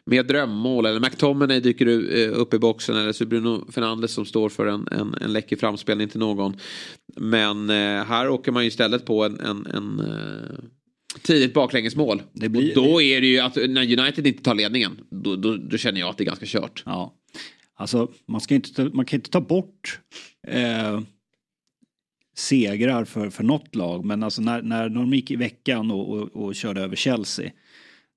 [0.04, 4.48] med drömmål eller McTominay dyker eh, upp i boxen eller så Bruno Fernandes som står
[4.48, 6.56] för en, en, en läcker framspelning till någon.
[7.16, 10.02] Men eh, här åker man ju istället på en, en, en
[11.22, 12.22] tidigt baklängesmål.
[12.32, 12.78] Det blir...
[12.78, 16.00] Och då är det ju att när United inte tar ledningen då, då, då känner
[16.00, 16.82] jag att det är ganska kört.
[16.86, 17.14] Ja.
[17.76, 20.00] Alltså man, ska inte, man kan inte ta bort
[20.48, 21.00] eh,
[22.34, 24.04] segrar för, för något lag.
[24.04, 27.50] Men alltså när, när de gick i veckan och, och, och körde över Chelsea.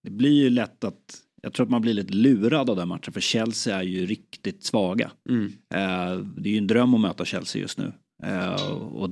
[0.03, 3.13] Det blir ju lätt att jag tror att man blir lite lurad av den matchen
[3.13, 5.12] för Chelsea är ju riktigt svaga.
[5.30, 5.45] Mm.
[5.73, 7.93] Eh, det är ju en dröm att möta Chelsea just nu.
[8.23, 9.10] Eh, och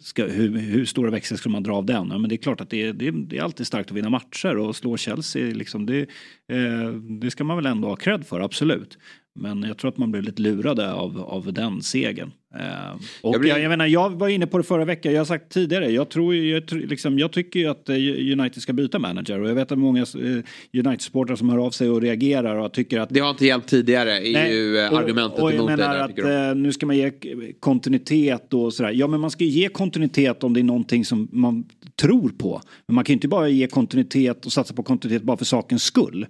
[0.00, 2.08] ska, hur, hur stora växlar ska man dra av den?
[2.10, 3.96] Ja, men det är klart att det är, det, är, det är alltid starkt att
[3.96, 5.54] vinna matcher och slå Chelsea.
[5.54, 6.00] Liksom, det,
[6.48, 8.98] eh, det ska man väl ändå ha cred för, absolut.
[9.40, 12.32] Men jag tror att man blev lite lurade av, av den segern.
[12.54, 15.20] Eh, och Jag blir- jag, jag, menar, jag var inne på det förra veckan, jag
[15.20, 17.94] har sagt tidigare, jag, tror, jag, liksom, jag tycker ju att eh,
[18.38, 19.40] United ska byta manager.
[19.40, 23.00] Och jag vet att många eh, United-supportrar som hör av sig och reagerar och tycker
[23.00, 25.68] att Det har inte hjälpt tidigare är Nej, ju eh, och- argumentet och jag emot
[25.68, 25.76] det.
[25.76, 26.22] Där, att de.
[26.50, 27.12] eh, nu ska man ge
[27.60, 28.90] kontinuitet och sådär.
[28.94, 31.64] Ja men man ska ju ge kontinuitet om det är någonting som man
[32.00, 32.60] tror på.
[32.86, 35.82] Men man kan ju inte bara ge kontinuitet och satsa på kontinuitet bara för sakens
[35.82, 36.26] skull.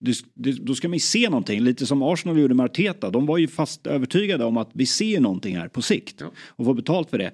[0.00, 3.10] Det, det, då ska man ju se någonting, lite som Arsenal gjorde med Arteta.
[3.10, 6.30] De var ju fast övertygade om att vi ser någonting här på sikt Ja.
[6.38, 7.32] och får betalt för det.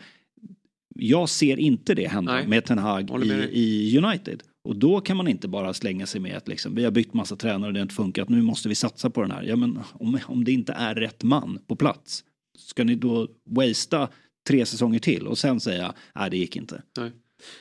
[0.94, 2.46] Jag ser inte det hända Nej.
[2.46, 4.42] med Ten Hag i, i United.
[4.64, 7.36] Och då kan man inte bara slänga sig med att liksom, vi har bytt massa
[7.36, 9.42] tränare och det har inte funkat, nu måste vi satsa på den här.
[9.42, 12.24] Ja, men om, om det inte är rätt man på plats,
[12.58, 14.08] ska ni då wastea
[14.48, 16.82] tre säsonger till och sen säga, nej det gick inte.
[16.98, 17.10] Nej.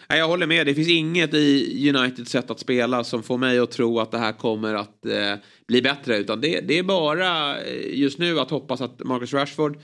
[0.09, 0.67] Nej, jag håller med.
[0.67, 4.17] Det finns inget i Uniteds sätt att spela som får mig att tro att det
[4.17, 5.35] här kommer att eh,
[5.67, 6.17] bli bättre.
[6.17, 9.77] Utan det, det är bara eh, just nu att hoppas att Marcus Rashford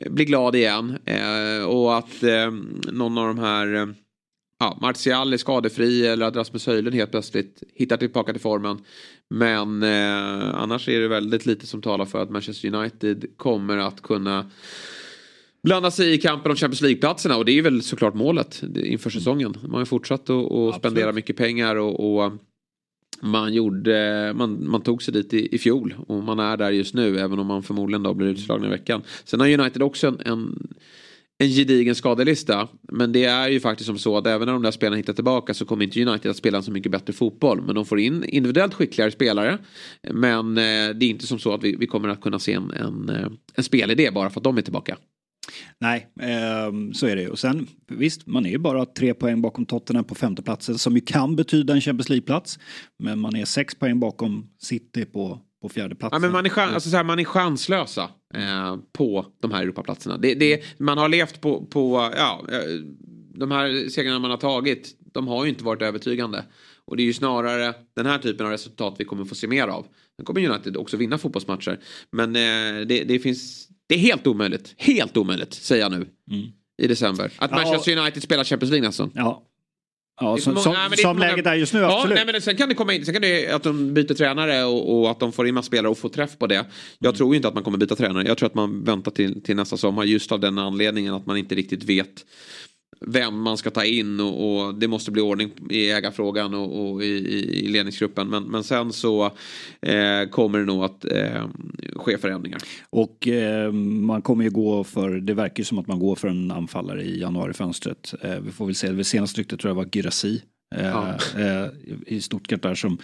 [0.00, 0.98] eh, blir glad igen.
[1.06, 2.50] Eh, och att eh,
[2.92, 3.86] någon av de här eh,
[4.58, 8.78] ja, Martial är skadefri eller att Rasmus Höjlund helt plötsligt hittar tillbaka till formen.
[9.30, 14.02] Men eh, annars är det väldigt lite som talar för att Manchester United kommer att
[14.02, 14.50] kunna
[15.64, 19.54] blanda sig i kampen om Champions League-platserna och det är väl såklart målet inför säsongen.
[19.62, 22.32] Man har fortsatt att att spendera mycket pengar och, och
[23.20, 26.94] man, gjorde, man, man tog sig dit i, i fjol och man är där just
[26.94, 29.02] nu även om man förmodligen då blir utslagen i veckan.
[29.24, 30.68] Sen har United också en, en,
[31.38, 32.68] en gedigen skadelista.
[32.92, 35.54] Men det är ju faktiskt som så att även när de där spelarna hittar tillbaka
[35.54, 37.62] så kommer inte United att spela en så mycket bättre fotboll.
[37.62, 39.58] Men de får in individuellt skickligare spelare.
[40.12, 42.70] Men eh, det är inte som så att vi, vi kommer att kunna se en,
[42.70, 44.96] en, eh, en spelidé bara för att de är tillbaka.
[45.78, 47.28] Nej, eh, så är det ju.
[47.28, 51.00] Och sen visst, man är ju bara tre poäng bakom Tottenham på femteplatsen som ju
[51.00, 52.58] kan betyda en Champions League-plats.
[52.98, 56.16] Men man är sex poäng bakom City på, på fjärdeplatsen.
[56.16, 59.62] Ja, men man, är chans, alltså så här, man är chanslösa eh, på de här
[59.62, 60.18] Europaplatserna.
[60.18, 62.58] Det, det, man har levt på, på ja, eh,
[63.34, 64.96] de här segrarna man har tagit.
[65.12, 66.44] De har ju inte varit övertygande.
[66.86, 69.68] Och det är ju snarare den här typen av resultat vi kommer få se mer
[69.68, 69.86] av.
[70.16, 71.80] Sen kommer United också vinna fotbollsmatcher.
[72.10, 73.68] Men eh, det, det finns...
[73.88, 74.74] Det är helt omöjligt.
[74.78, 76.06] Helt omöjligt, säger jag nu.
[76.82, 77.32] I december.
[77.38, 77.62] Att Mm.
[77.62, 79.10] Ja, Manchester United spelar Champions League nästan.
[79.14, 79.42] Ja,
[80.20, 82.14] ja som, för som, många- nej, är som många- läget är just nu, Ja, absolut.
[82.16, 85.00] nej, men sen kan det komma in, sen kan det att de byter tränare och,
[85.00, 86.54] och att de får in massa spelare och får träff på det.
[86.98, 87.16] Jag Mm.
[87.16, 88.26] tror inte att man kommer byta tränare.
[88.28, 91.36] Jag tror att man väntar till, till nästa sommar just av den anledningen att man
[91.36, 92.24] inte riktigt vet
[93.00, 97.04] vem man ska ta in och, och det måste bli ordning i ägarfrågan och, och
[97.04, 98.28] i, i, ledningsgruppen.
[98.28, 99.24] Men, men sen så
[99.82, 101.46] eh, kommer det nog att eh,
[101.96, 102.60] ske förändringar.
[102.90, 106.28] Och eh, man kommer ju gå för, det verkar ju som att man går för
[106.28, 108.14] en anfallare i januarifönstret.
[108.20, 110.42] Eh, vi får väl se, det senaste ryktet tror jag var Gyrassi.
[110.76, 111.08] Eh, Ja.
[111.38, 111.66] eh,
[112.06, 112.98] I Stuttgart där som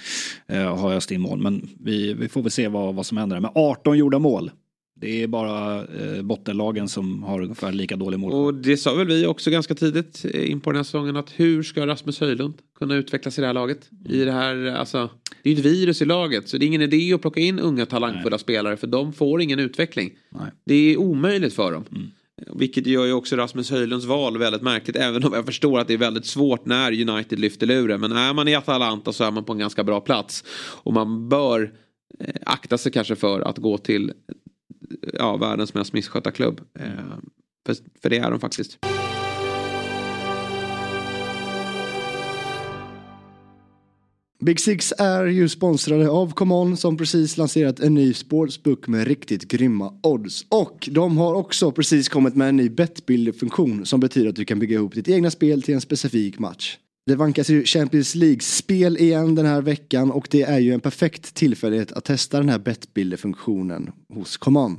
[0.48, 1.38] eh, har öst in mål.
[1.38, 3.40] Men vi, vi får väl se vad, vad som händer.
[3.40, 4.50] Men 18 gjorda mål.
[5.00, 8.32] Det är bara eh, bottenlagen som har ungefär lika dålig mål.
[8.32, 11.30] Och det sa väl vi också ganska tidigt eh, in på den här säsongen att
[11.36, 13.90] hur ska Rasmus Höjlund kunna utvecklas i det här laget?
[14.08, 15.10] I det här, alltså,
[15.42, 17.58] det är ju ett virus i laget så det är ingen idé att plocka in
[17.58, 20.12] unga talangfulla spelare för de får ingen utveckling.
[20.30, 20.50] Nej.
[20.64, 21.84] Det är omöjligt för dem.
[22.54, 25.94] Vilket gör ju också Rasmus Höjlunds val väldigt märkligt även om jag förstår att det
[25.94, 28.00] är väldigt svårt när United lyfter luren.
[28.00, 30.44] Men är man i Atalanta så är man på en ganska bra plats.
[30.82, 31.72] Och man bör
[32.20, 34.12] eh, akta sig kanske för att gå till
[35.12, 36.60] ja, världens mest misskötta klubb.
[36.78, 36.90] Eh,
[37.66, 38.78] för, för det är de faktiskt.
[44.44, 49.48] Big Six är ju sponsrade av ComeOn som precis lanserat en ny sportsbook med riktigt
[49.48, 50.46] grymma odds.
[50.48, 54.58] Och de har också precis kommit med en ny bettbuilder-funktion som betyder att du kan
[54.58, 56.78] bygga ihop ditt egna spel till en specifik match.
[57.10, 61.34] Det vankas ju Champions League-spel igen den här veckan och det är ju en perfekt
[61.34, 64.76] tillfällighet att testa den här bettbuilder-funktionen hos ComeOn.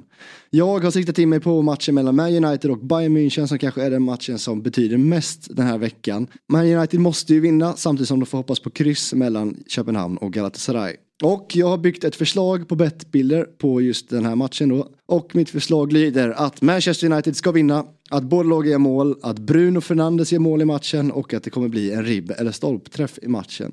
[0.49, 3.83] Jag har siktat in mig på matchen mellan Man United och Bayern München som kanske
[3.83, 6.27] är den matchen som betyder mest den här veckan.
[6.49, 10.33] Man United måste ju vinna samtidigt som de får hoppas på kryss mellan Köpenhamn och
[10.33, 10.95] Galatasaray.
[11.23, 14.87] Och jag har byggt ett förslag på bettbilder på just den här matchen då.
[15.05, 19.39] Och mitt förslag lyder att Manchester United ska vinna, att båda lag gör mål, att
[19.39, 23.19] Bruno Fernandes gör mål i matchen och att det kommer bli en ribb eller stolpträff
[23.21, 23.71] i matchen.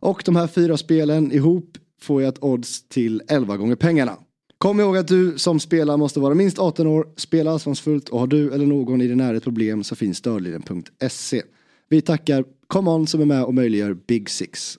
[0.00, 4.16] Och de här fyra spelen ihop får jag ett odds till 11 gånger pengarna.
[4.58, 8.26] Kom ihåg att du som spelar måste vara minst 18 år, spela ansvarsfullt och har
[8.26, 11.42] du eller någon i din närhet problem så finns stödlinjen.se.
[11.88, 14.78] Vi tackar ComeOn som är med och möjliggör Big Six.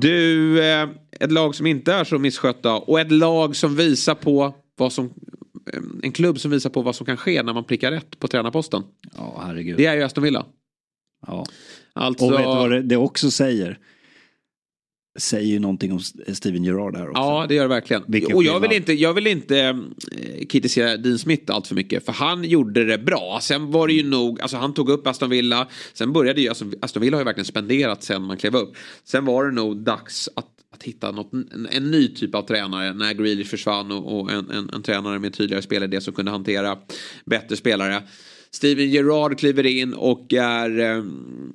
[0.00, 0.88] Du, eh,
[1.20, 5.04] ett lag som inte är så misskötta och ett lag som visar på vad som
[5.72, 8.28] eh, en klubb som visar på vad som kan ske när man prickar rätt på
[8.28, 8.82] tränarposten.
[9.16, 9.76] Ja, herregud.
[9.76, 10.46] Det är ju Aston Villa.
[11.26, 11.46] Ja.
[11.92, 13.78] Alltså, Och vet du vad det, det också säger?
[15.16, 16.00] Säger ju någonting om
[16.32, 17.22] Steven Gerrard här också.
[17.22, 18.02] Ja, det gör det verkligen.
[18.06, 22.04] Vilken och jag vill inte, jag vill inte eh, kritisera Dean Smith allt för mycket.
[22.04, 23.38] För han gjorde det bra.
[23.42, 25.68] Sen var det ju nog, alltså han tog upp Aston Villa.
[25.92, 28.76] Sen började ju, alltså, Aston Villa har ju verkligen spenderat sen man klev upp.
[29.04, 32.92] Sen var det nog dags att, att hitta något, en, en ny typ av tränare.
[32.92, 36.78] När Grealish försvann och, och en, en, en tränare med tydligare spelidé som kunde hantera
[37.24, 38.02] bättre spelare.
[38.50, 41.04] Steven Gerrard kliver in och är eh,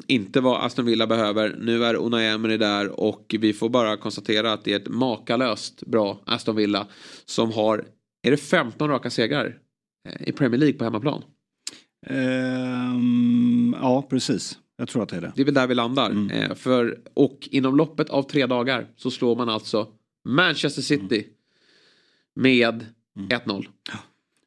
[0.08, 1.56] inte vad Aston Villa behöver.
[1.60, 5.84] Nu är Unai Emery där och vi får bara konstatera att det är ett makalöst
[5.86, 6.88] bra Aston Villa
[7.26, 7.86] som har,
[8.28, 9.58] är det 15 raka segrar
[10.10, 11.24] eh, i Premier League på hemmaplan?
[12.08, 14.58] Ehm, ja, precis.
[14.78, 15.32] Jag tror att det är det.
[15.36, 16.32] Det är väl där vi landar.
[16.34, 19.88] Eh, för, och inom loppet av tre dagar så slår man alltså
[20.30, 21.28] Manchester City
[22.36, 22.86] med
[23.30, 23.66] 1-0.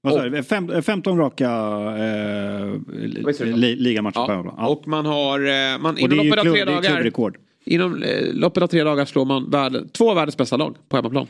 [0.04, 0.42] Vad du?
[0.42, 3.56] Fem, 15 raka eh, är det?
[3.56, 4.36] li, ligamatcher på Ja.
[4.36, 4.54] hemmaplan.
[4.58, 4.68] Ja.
[4.68, 6.70] Och man har, eh, man, Och inom det är ju loppet av klubb, tre det
[6.70, 7.36] är dagar klubbrekord.
[7.64, 10.96] Inom eh, loppet av tre dagar slår man värld, två av världens bästa lag på
[10.96, 11.26] hemmaplan.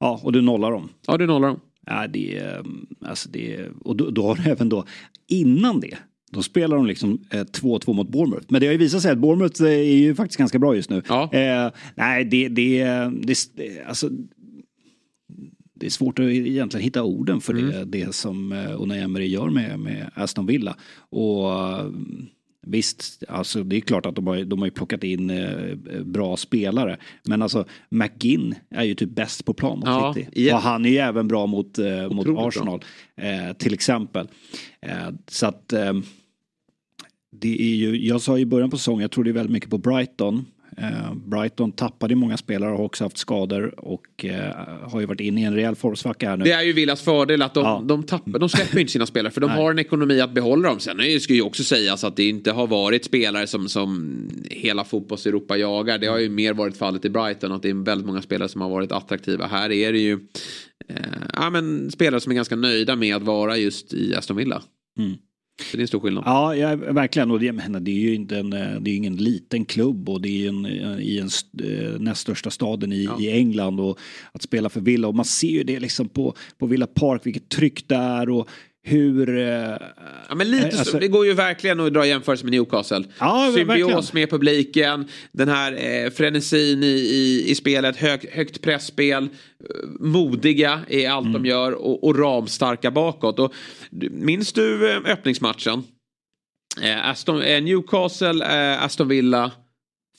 [0.00, 0.88] Ja, och du nollar dem.
[1.06, 1.60] Ja, du nollar dem.
[1.86, 2.62] Ja, det är,
[3.04, 4.84] alltså det och då, då har du även då,
[5.28, 5.96] innan det,
[6.32, 8.46] då spelar de liksom eh, 2-2 mot Bournemouth.
[8.48, 10.90] Men det har ju visat sig att Bournemouth eh, är ju faktiskt ganska bra just
[10.90, 11.02] nu.
[11.08, 11.32] Ja.
[11.32, 12.84] Eh, nej, det, det,
[13.22, 14.08] det, det, alltså,
[15.80, 19.50] det är svårt att egentligen hitta orden för det, det som eh, Unai Emery gör
[19.50, 20.76] med, med Aston Villa.
[20.98, 21.86] Och eh,
[22.66, 26.36] visst, alltså det är klart att de har, de har ju plockat in eh, bra
[26.36, 26.96] spelare.
[27.24, 30.28] Men alltså McGinn är ju typ bäst på plan mot Ja, City.
[30.32, 30.56] igen.
[30.56, 32.26] Och han är ju även bra mot, eh, mot.
[32.28, 32.84] Arsenal.
[33.16, 34.28] Eh, till exempel.
[35.28, 35.68] Så att
[37.40, 39.70] det är ju, jag sa i början på säsongen, jag tror det är väldigt mycket
[39.70, 40.44] på Brighton.
[40.78, 44.56] Eh, Brighton tappade ju många spelare och har också haft skador och eh,
[44.90, 46.44] har ju varit inne i en rejäl formsvacka här nu.
[46.44, 47.82] Det är ju Villas fördel att de, Ja.
[47.84, 49.56] de, tappar, de släpper inte sina spelare för de Nej.
[49.56, 50.80] har en ekonomi att behålla dem.
[50.80, 54.16] Sen det ska ju också sägas att det inte har varit spelare som, som
[54.50, 55.98] hela fotbolls-Europa jagar.
[55.98, 58.60] Det har ju mer varit fallet i Brighton att det är väldigt många spelare som
[58.60, 59.46] har varit attraktiva.
[59.46, 60.12] Här är det ju
[60.88, 60.96] eh,
[61.32, 64.62] ja, men spelare som är ganska nöjda med att vara just i Aston Villa.
[64.98, 65.12] Mm.
[65.72, 66.24] Det är en stor skillnad.
[66.26, 67.30] Ja, ja verkligen.
[67.30, 70.44] Och det, det är ju inte en, eh, det är ingen liten klubb och det
[70.44, 71.28] är en, eh, i en
[71.64, 73.98] eh, näst största staden i, i England och
[74.32, 77.48] att spela för Villa och man ser ju det liksom på, på Villa Park vilket
[77.48, 78.48] tryck det är och
[78.86, 79.38] hur...
[79.38, 79.76] eh,
[80.28, 83.04] Ja, men lite så, alltså- det går ju verkligen att dra jämförelse med Newcastle.
[83.18, 84.04] Ja, Symbios verkligen.
[84.12, 85.72] med publiken, den här
[86.04, 89.28] eh, frenesin i, i, i spelet, hög, högt pressspel, eh,
[90.00, 91.42] modiga i allt Mm.
[91.42, 93.38] de gör och, och ramstarka bakåt.
[93.38, 93.52] Och,
[94.10, 95.82] minns du eh, öppningsmatchen?
[96.82, 99.52] Eh, Aston, eh, Newcastle, eh, Aston Villa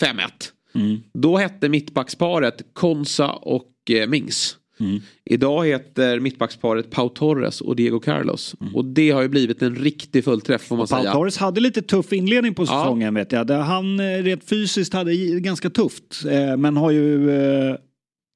[0.01, 0.51] 5-1.
[0.76, 0.97] Mm.
[1.13, 4.57] Då hette mittbacksparet Konsa och eh, Mings.
[4.80, 5.01] Mm.
[5.25, 8.55] Idag heter mittbacksparet Pau Torres och Diego Carlos.
[8.73, 11.13] Och det har ju blivit en riktig fullträff får man Paul säga.
[11.13, 12.65] Torres hade lite tuff inledning på Ja.
[12.67, 13.47] säsongen vet jag.
[13.47, 16.25] Där han eh, rent fysiskt hade ganska tufft.
[16.30, 17.75] eh, Men har ju eh,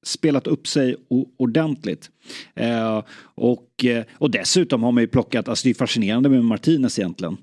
[0.05, 0.95] spelat upp sig
[1.37, 2.09] ordentligt.
[3.35, 7.37] Och, och dessutom har man ju plockat, alltså det är fascinerande med Martinez egentligen.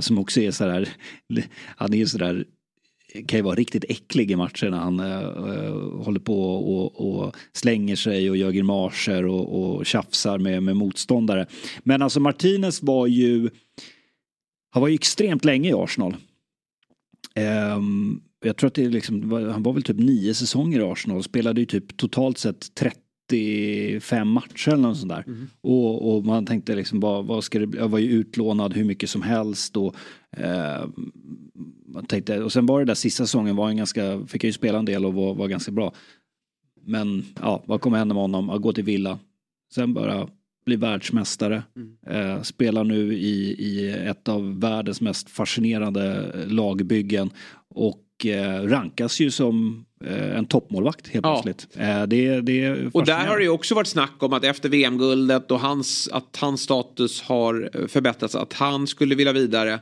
[0.00, 0.88] Som också är sådär,
[1.76, 2.44] han är sådär
[3.26, 7.36] kan ju vara riktigt äcklig i matcher när han eh, eh, håller på och, och
[7.52, 11.46] slänger sig och gör grimaser och, och tjafsar med, med motståndare.
[11.82, 13.50] Men alltså Martinez var ju
[14.70, 16.16] han var ju extremt länge i Arsenal.
[17.34, 21.18] Ehm, jag tror att det är liksom, han var väl typ nio säsonger i Arsenal
[21.18, 22.96] och spelade ju typ totalt sett 30
[23.28, 25.24] 35 matcher eller något sånt där.
[25.60, 27.80] Och, och man tänkte liksom vad, vad ska det bli?
[27.80, 29.94] Jag var ju utlånad hur mycket som helst och
[30.36, 30.86] eh,
[31.86, 34.52] man tänkte, och sen var det där sista säsongen var en ganska, fick jag ju
[34.52, 35.92] spela en del och var, var ganska bra.
[36.80, 38.50] Men ja, vad kommer hända med honom?
[38.50, 39.18] Att gå till Villa.
[39.74, 40.28] Sen bara
[40.66, 41.62] bli världsmästare.
[42.06, 47.30] Eh, spelar nu i, i ett av världens mest fascinerande lagbyggen.
[47.68, 51.42] Och eh, rankas ju som eh, en toppmålvakt helt Ja.
[51.42, 51.76] plötsligt.
[51.76, 55.50] Eh, det, det Och där har det ju också varit snack om att efter VM-guldet
[55.50, 59.80] och hans, att hans status har förbättrats, att han skulle vilja vidare.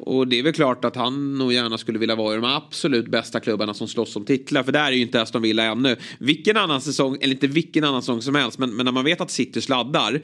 [0.00, 3.08] Och det är väl klart att han nog gärna skulle vilja vara i de absolut
[3.08, 4.62] bästa klubbarna som slåss om titlar.
[4.62, 5.96] För där är ju inte Aston Villa ännu.
[6.18, 9.20] Vilken annan säsong, eller inte vilken annan säsong som helst, men, men när man vet
[9.20, 10.20] att City sladdar.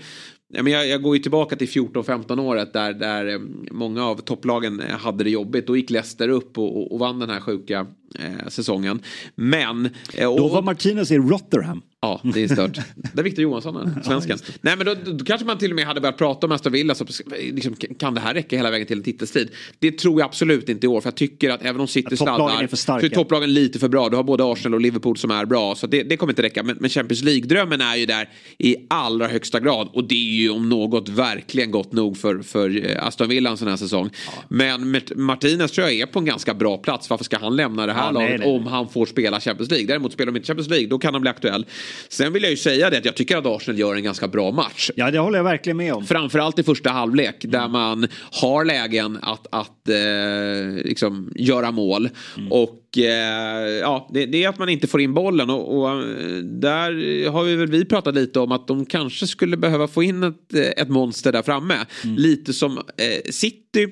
[0.62, 3.40] Men jag, jag går ju tillbaka till 14-15 året där, där eh,
[3.70, 5.66] många av topplagen eh, hade det jobbigt.
[5.66, 7.86] Då gick Leicester upp och, och, och vann den här sjuka
[8.18, 9.00] eh, säsongen.
[9.34, 9.88] Men...
[10.14, 11.82] eh, och, Då var Martinez i Rotherham.
[12.04, 12.78] Ja, det är stört.
[13.12, 14.38] Det är Victor Johansson, svensken.
[14.60, 16.94] Nej, men då, då, kanske man till och med hade börjat prata om Aston Villa.
[16.94, 17.06] Så,
[17.40, 19.48] liksom, kan det här räcka hela vägen till en titelstrid?
[19.78, 21.00] Det tror jag absolut inte i år.
[21.00, 24.08] För jag tycker att även om City sladdar är så är topplagen lite för bra.
[24.08, 25.74] Du har både Arsenal och Liverpool som är bra.
[25.74, 26.62] Så det, det kommer inte räcka.
[26.62, 28.28] Men, men Champions League-drömmen är ju där
[28.58, 29.88] i allra högsta grad.
[29.92, 33.56] Och det är ju om något verkligen gott nog för, för eh, Aston Villa en
[33.56, 34.10] sån här säsong.
[34.26, 34.32] Ja.
[34.48, 37.10] Men Martinez tror jag är på en ganska bra plats.
[37.10, 38.56] Varför ska han lämna det här ja, laget nej, nej.
[38.56, 39.86] om han får spela Champions League?
[39.86, 41.66] Däremot spelar de inte Champions League, då kan han bli aktuell.
[42.08, 44.50] Sen vill jag ju säga det att jag tycker att Arsenal gör en ganska bra
[44.50, 44.90] match.
[44.96, 46.06] Ja, det håller jag verkligen med om.
[46.06, 47.52] Framförallt i första halvlek mm.
[47.52, 52.08] där man har lägen att, att eh, liksom göra mål.
[52.36, 52.52] Mm.
[52.52, 56.36] Och eh, ja, det, det, är att man inte får in bollen och, och, eh,
[56.42, 60.22] där har vi väl vi pratat lite om att de kanske skulle behöva få in
[60.22, 61.74] ett, ett monster där framme.
[62.04, 62.16] Mm.
[62.16, 63.88] Lite som eh, City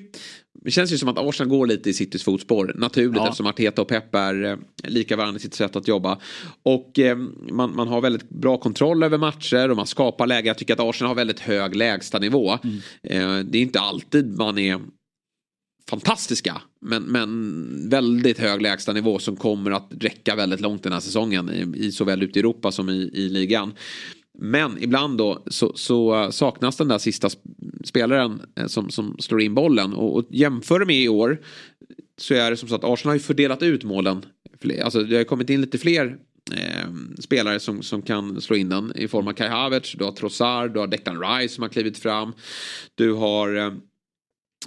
[0.63, 3.27] det känns ju som att Arsenal går lite i Citys fotspår naturligt ja.
[3.27, 6.19] eftersom Arteta och Pep är eh, lika varandra i sitt sätt att jobba.
[6.63, 7.17] Och eh,
[7.51, 10.47] man, man har väldigt bra kontroll över matcher och man skapar läge.
[10.47, 12.59] Jag tycker att Arsenal har väldigt hög lägstanivå.
[12.63, 12.77] Mm.
[13.03, 14.79] Eh, det är inte alltid man är
[15.89, 16.61] fantastiska.
[16.81, 21.49] Men, men väldigt hög lägstanivå som kommer att räcka väldigt långt den här säsongen.
[21.49, 23.73] I, i såväl ute i Europa som i, i ligan.
[24.39, 27.29] Men ibland då så, så, eh, saknas den där sista
[27.83, 29.93] spelaren eh, som, som slår in bollen.
[29.93, 31.41] Och, och jämför med i år
[32.17, 34.25] så är det som så att Arsenal har ju fördelat ut målen.
[34.83, 36.17] Alltså det har kommit in lite fler
[36.51, 40.11] eh, spelare som, som kan slå in den i form av Kai Havertz, du har
[40.11, 42.33] Trossard, du har Declan Rice som har klivit fram.
[42.95, 43.73] Du har eh,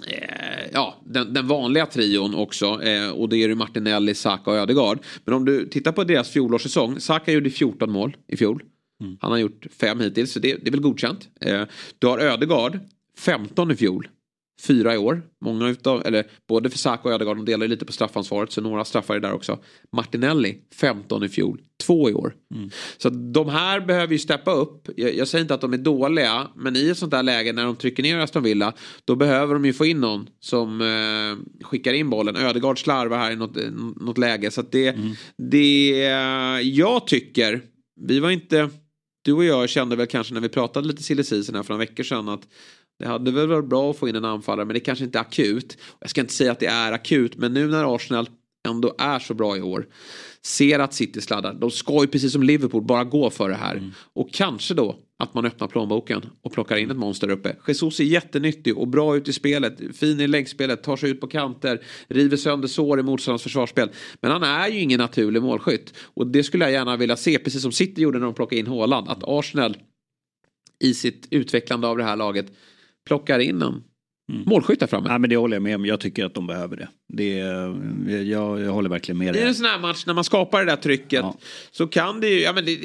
[0.05, 2.83] Eh, ja, den, den, vanliga trion också.
[2.83, 4.99] Eh, och det är ju Martinelli, Saka och Ödegaard.
[5.25, 6.99] Men om du tittar på deras fjolårssäsong.
[6.99, 8.63] Saka gjorde 14 mål i fjol.
[9.01, 9.17] Mm.
[9.21, 11.29] Han har gjort fem hittills, så det, det är väl godkänt.
[11.41, 11.63] Eh,
[11.99, 12.79] du har Ödegaard,
[13.17, 14.07] 15 i fjol.
[14.61, 15.21] Fyra i år.
[15.41, 18.61] Många utav, eller både för Saka och Ödegaard, de delar ju lite på straffansvaret så
[18.61, 19.59] några straffar är där också.
[19.91, 21.61] Martinelli, 15 i fjol.
[21.83, 22.35] Två i år.
[22.55, 22.69] Mm.
[22.97, 24.89] Så de här behöver ju steppa upp.
[24.95, 27.65] Jag, jag, säger inte att de är dåliga, men i ett sånt där läge när
[27.65, 28.73] de trycker ner Aston Villa,
[29.05, 32.35] då behöver de ju få in någon som eh, skickar in bollen.
[32.35, 33.57] Ödegaard slarvar här i något,
[34.01, 34.51] något läge.
[34.51, 35.11] Så det, mm.
[35.37, 35.89] det,
[36.63, 37.61] jag tycker,
[38.01, 38.69] vi var inte
[39.27, 42.03] du och jag kände väl kanske när vi pratade lite silly här för några veckor
[42.03, 42.47] sedan att
[42.99, 45.21] det hade väl varit bra att få in en anfallare men det kanske inte är
[45.21, 45.77] akut.
[45.99, 48.29] Jag ska inte säga att det är akut men nu när Arsenal
[48.67, 49.87] ändå är så bra i år.
[50.41, 51.53] Ser att City sladdar.
[51.53, 53.75] De ska ju precis som Liverpool bara gå för det här.
[53.75, 53.91] Mm.
[54.13, 57.55] Och kanske då att man öppnar plånboken och plockar in ett monster uppe.
[57.67, 59.97] Jesus är jättenyttig och bra ut i spelet.
[59.97, 63.89] Fin i längdspelet, tar sig ut på kanter, river sönder sår i motståndarens försvarsspel.
[64.21, 65.93] Men han är ju ingen naturlig målskytt.
[66.13, 68.67] Och det skulle jag gärna vilja se, precis som City gjorde när de plockade in
[68.67, 69.09] Haaland.
[69.09, 69.77] Att Arsenal
[70.79, 72.45] i sitt utvecklande av det här laget
[73.07, 73.83] plockar in en
[74.31, 74.43] Mm.
[74.45, 75.09] Målskytt där framme.
[75.09, 75.85] Ja, men det håller jag med om.
[75.85, 76.87] Jag tycker att de behöver det.
[77.07, 77.37] det
[78.23, 79.43] jag, jag håller verkligen med dig.
[79.43, 81.37] I en sån här match när man skapar det där trycket ja.
[81.71, 82.77] så kan det ju, ja men det,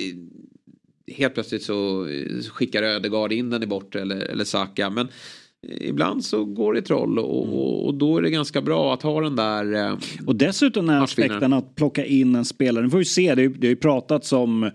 [1.16, 2.08] helt plötsligt så
[2.52, 4.90] skickar Ödegaard in den i bort eller, eller Saka.
[4.90, 5.08] Men
[5.80, 7.58] ibland så går det troll och, mm.
[7.58, 11.52] och, då är det ganska bra att ha den där eh, Och dessutom den aspekten
[11.52, 12.84] att plocka in en spelare.
[12.84, 14.70] Nu får vi se, det har ju pratats om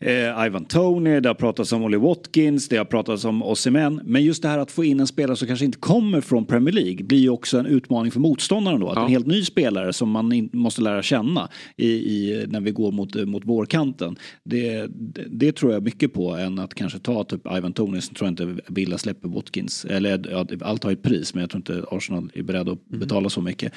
[0.00, 4.00] Eh, Ivan Tony, det har pratats om Olly Watkins, det har pratats om Osimhen.
[4.04, 6.74] Men just det här att få in en spelare som kanske inte kommer från Premier
[6.74, 8.88] League blir ju också en utmaning för motståndaren då.
[8.88, 9.04] Att ja.
[9.04, 12.92] en helt ny spelare som man in, måste lära känna i, i, när vi går
[12.92, 14.16] mot, mot vårkanten.
[14.44, 18.14] Det, det, det, tror jag mycket på än att kanske ta typ Ivan Tony så
[18.14, 19.84] tror jag inte Villa släpper Watkins.
[19.84, 23.00] Eller ja, allt har ett pris men jag tror inte Arsenal är beredda att mm.
[23.00, 23.72] betala så mycket.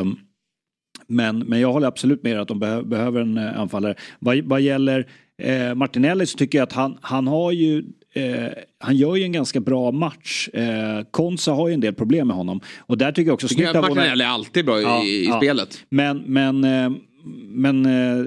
[0.00, 0.18] Um,
[1.06, 3.94] men, men jag håller absolut med att de be behöver en uh, anfallare.
[4.18, 5.06] Vad, vad gäller
[5.42, 9.32] Eh, Martinelli så tycker jag att han, han har ju eh, han gör ju en
[9.32, 10.48] ganska bra match.
[10.48, 12.60] Eh, Konsa har ju en del problem med honom.
[12.78, 13.48] Och där tycker jag också...
[13.48, 15.36] Tycker att Martinelli är alltid bra ja, i, i ja.
[15.36, 15.84] spelet.
[15.88, 16.90] Men, men, eh,
[17.48, 18.26] men eh,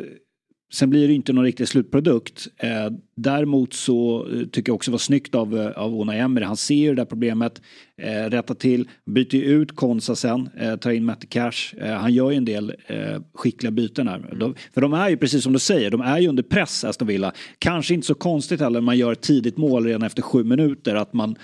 [0.74, 2.48] Sen blir det inte någon riktig slutprodukt.
[2.58, 2.70] Eh,
[3.16, 6.46] däremot så eh, tycker jag också det var snyggt av, eh, av Unai Emery.
[6.46, 7.62] Han ser ju det där problemet,
[8.02, 11.76] eh, rättar till, byter ut Konsa sen, eh, tar in Matte Cash.
[11.78, 14.18] Eh, han gör ju en del eh, skickliga byten här.
[14.18, 14.40] Mm.
[14.40, 17.08] De, för de är ju, precis som du säger, de är ju under press Aston
[17.08, 17.34] Villa.
[17.60, 20.96] Kanske inte så konstigt heller när man gör ett tidigt mål redan efter sju minuter
[20.96, 21.36] att man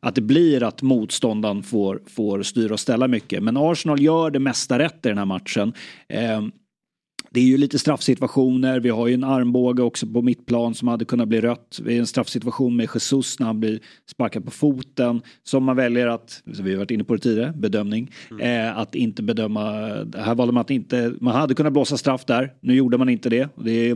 [0.00, 3.42] att det blir att motståndaren får, får styra och ställa mycket.
[3.42, 5.72] Men Arsenal gör det mesta rätt i den här matchen.
[7.34, 8.80] Det är ju lite straffsituationer.
[8.80, 11.80] Vi har ju en armbåge också på mittplan som hade kunnat bli rött.
[11.82, 13.80] Vi har en straffsituation med Jesus när han blir
[14.10, 15.22] sparkad på foten.
[15.42, 18.10] Som man väljer att, vi har varit inne på det tidigare, bedömning.
[18.30, 18.66] Mm.
[18.68, 19.70] Eh, att inte bedöma,
[20.16, 22.52] här valde man att inte, man hade kunnat blåsa straff där.
[22.60, 23.48] Nu gjorde man inte det.
[23.56, 23.94] Det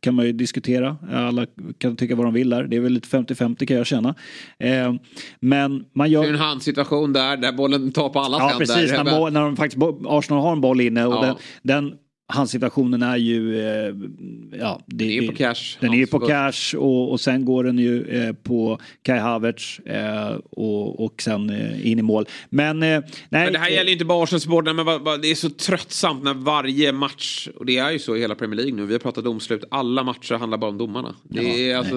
[0.00, 0.96] kan man ju diskutera.
[1.12, 1.46] Alla
[1.78, 2.64] kan tycka vad de vill där.
[2.64, 4.14] Det är väl lite 50-50 kan jag känna.
[4.58, 4.94] Eh,
[5.40, 6.22] men man gör...
[6.22, 8.66] Det är en handsituation där, där bollen tar på alla ja, händer.
[8.68, 8.92] Ja, precis.
[8.92, 11.22] När, när de faktiskt, Arsenal har en boll inne och ja.
[11.22, 11.98] den, den
[12.28, 13.60] hans situationen är ju...
[13.60, 13.94] Eh,
[14.58, 15.54] ja, det, Den är på cash.
[15.80, 20.36] Den är på cash och, och sen går den ju eh, på Kai Havertz eh,
[20.50, 22.26] och, och sen eh, in i mål.
[22.50, 25.30] Men, eh, nej, Men det här gäller ju inte bara Arsenal-supportrarna, men vad- vad- det
[25.30, 28.74] är så tröttsamt när varje match, och det är ju så i hela Premier League
[28.74, 31.14] nu, vi har pratat domslut, alla matcher handlar bara om domarna.
[31.22, 31.96] Det är alltså,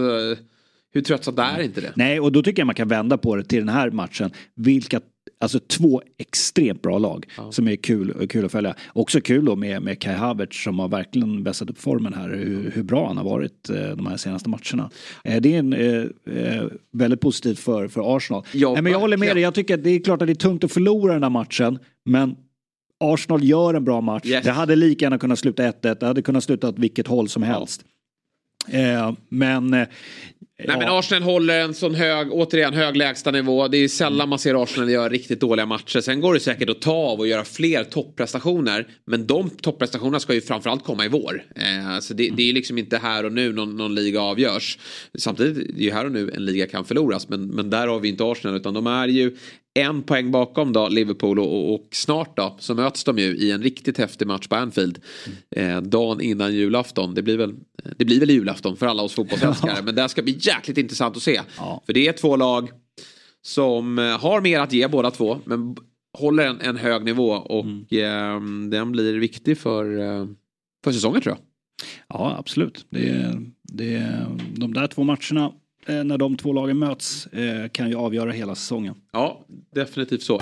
[0.94, 1.92] hur tröttsamt är inte det?
[1.96, 4.32] Nej, och då tycker jag man kan vända på det till den här matchen.
[4.56, 5.02] Vilka,
[5.40, 8.76] alltså två extremt bra lag som är kul, kul att följa.
[8.94, 12.30] Också kul då med, med Kai Havertz som har verkligen vässat upp formen här.
[12.30, 14.90] Hur, hur bra han har varit eh, de här senaste matcherna.
[15.24, 18.44] Eh, det är en, eh, väldigt positivt för, för Arsenal.
[18.54, 20.34] Ja, Nej, men jag håller med dig, jag tycker att det är klart att det
[20.34, 21.80] är tungt att förlora den här matchen.
[22.06, 22.36] Men
[23.00, 24.26] Arsenal gör en bra match.
[24.26, 24.46] Yes.
[24.46, 25.98] Det hade lika gärna kunnat sluta 1-1.
[26.00, 27.84] Det hade kunnat sluta åt vilket håll som helst.
[28.68, 29.88] Eh, men eh,
[30.68, 33.68] Nej men Arsenal håller en sån hög, återigen hög lägstanivå.
[33.68, 36.02] Det är sällan man ser Arsenal göra riktigt dåliga matcher.
[36.02, 38.88] Sen går det säkert att ta av och göra fler topprestationer.
[39.06, 41.44] Men de topprestationerna ska ju framförallt komma i vår.
[41.56, 44.78] Eh, så det, det är liksom inte här och nu någon, någon liga avgörs.
[45.18, 47.30] Samtidigt är det ju här och nu en liga kan förloras.
[47.30, 49.38] Men, men där har vi inte Arsenal utan de är ju
[49.82, 53.64] en poäng bakom då Liverpool och, och, snart då så möts de ju i en
[53.64, 55.00] riktigt häftig match på Anfield.
[55.56, 57.14] Eh, dagen innan julafton.
[57.14, 57.56] Det blir väl,
[57.98, 59.82] det blir väl julafton för alla oss fotbollsälskare.
[59.84, 61.42] Men det ska bli jäkligt intressant att se.
[61.58, 61.84] Ja.
[61.86, 62.70] För det är två lag
[63.42, 65.40] som eh, har mer att ge båda två.
[65.46, 65.76] Men
[66.18, 70.28] håller en, en hög nivå och eh, den blir viktig för, eh,
[70.84, 71.46] för säsongen tror jag.
[72.08, 72.86] Ja, absolut.
[72.90, 74.26] Det, det,
[74.56, 75.52] de där två matcherna, eh,
[75.88, 78.96] Eh, när de två lagen möts, eh, kan ju avgöra hela säsongen.
[79.12, 80.42] Ja, definitivt så.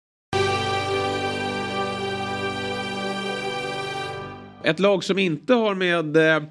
[4.63, 6.43] Ett lag som inte har med eh,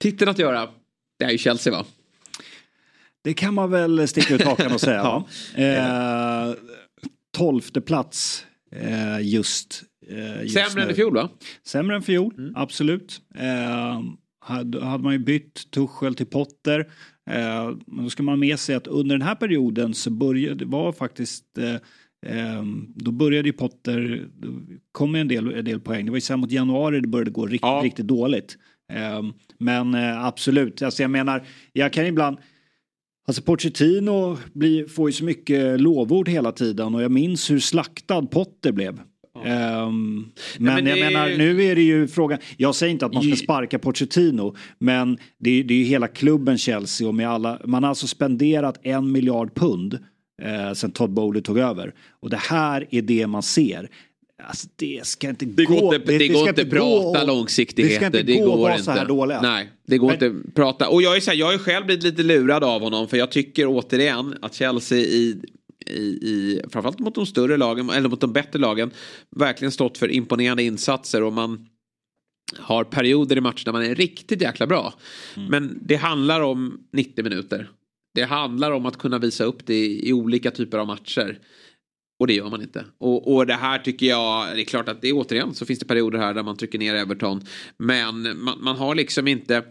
[0.00, 0.68] titeln att göra.
[1.18, 1.84] Det är ju Chelsea va?
[3.24, 5.02] Det kan man väl sticka ut hakan och säga.
[5.02, 5.24] va?
[5.62, 6.54] eh,
[7.36, 10.92] tolfte plats eh, just, eh, just Sämre än nu.
[10.92, 11.28] i fjol va?
[11.66, 13.20] Sämre än fjol, absolut.
[13.34, 14.00] Eh,
[14.40, 16.80] hade, hade man ju bytt Tuchel till Potter.
[17.30, 20.54] Eh, men då ska man ha med sig att under den här perioden så började
[20.54, 21.74] det var faktiskt eh,
[22.94, 24.28] då började ju Potter,
[24.92, 26.04] kom en del, en del poäng.
[26.04, 27.80] Det var ju sen mot januari det började gå riktigt, Ja.
[27.84, 28.58] riktigt dåligt.
[28.92, 29.22] Eh,
[29.58, 31.42] men eh, absolut, alltså jag menar,
[31.72, 32.36] jag kan ibland
[33.28, 38.22] Alltså Pochettino blir, får ju så mycket lovord hela tiden och jag minns hur slaktad
[38.26, 39.00] Potter blev.
[39.44, 40.24] Ehm,
[40.58, 43.22] men men jag menar, ju- nu är det ju frågan, jag säger inte att man
[43.22, 47.60] ska sparka Pochettino, men det, är- det är ju hela klubben Chelsea och med alla,
[47.64, 49.98] man har alltså spenderat en miljard pund
[50.42, 51.94] eh, sen Todd Bowley tog över.
[52.20, 53.88] Och det här är det man ser.
[54.42, 55.80] Alltså det ska inte Det gå.
[55.80, 58.10] går inte, det, går ska inte gå prata och- långsiktigheter.
[58.10, 59.40] Det inte gå att vara så här dåliga.
[59.42, 60.88] Nej, det går Men- inte att prata.
[60.88, 63.08] Och jag är, så här, jag är själv blivit lite lurad av honom.
[63.08, 65.42] För jag tycker återigen att Chelsea i,
[65.86, 68.90] i, i framförallt mot de större lagen, eller mot de bättre lagen,
[69.36, 71.22] verkligen stått för imponerande insatser.
[71.22, 71.66] Och man
[72.58, 74.94] har perioder i matchen där man är riktigt jäkla bra.
[75.36, 75.48] Mm.
[75.50, 77.68] Men det handlar om 90 minuter.
[78.14, 81.38] Det handlar om att kunna visa upp det i, olika typer av matcher.
[82.20, 82.84] Och det gör man inte.
[82.98, 85.78] Och, och det här tycker jag, det är klart att det är återigen så finns
[85.78, 87.42] det perioder här där man trycker ner Everton.
[87.76, 89.62] Men man, man har liksom inte,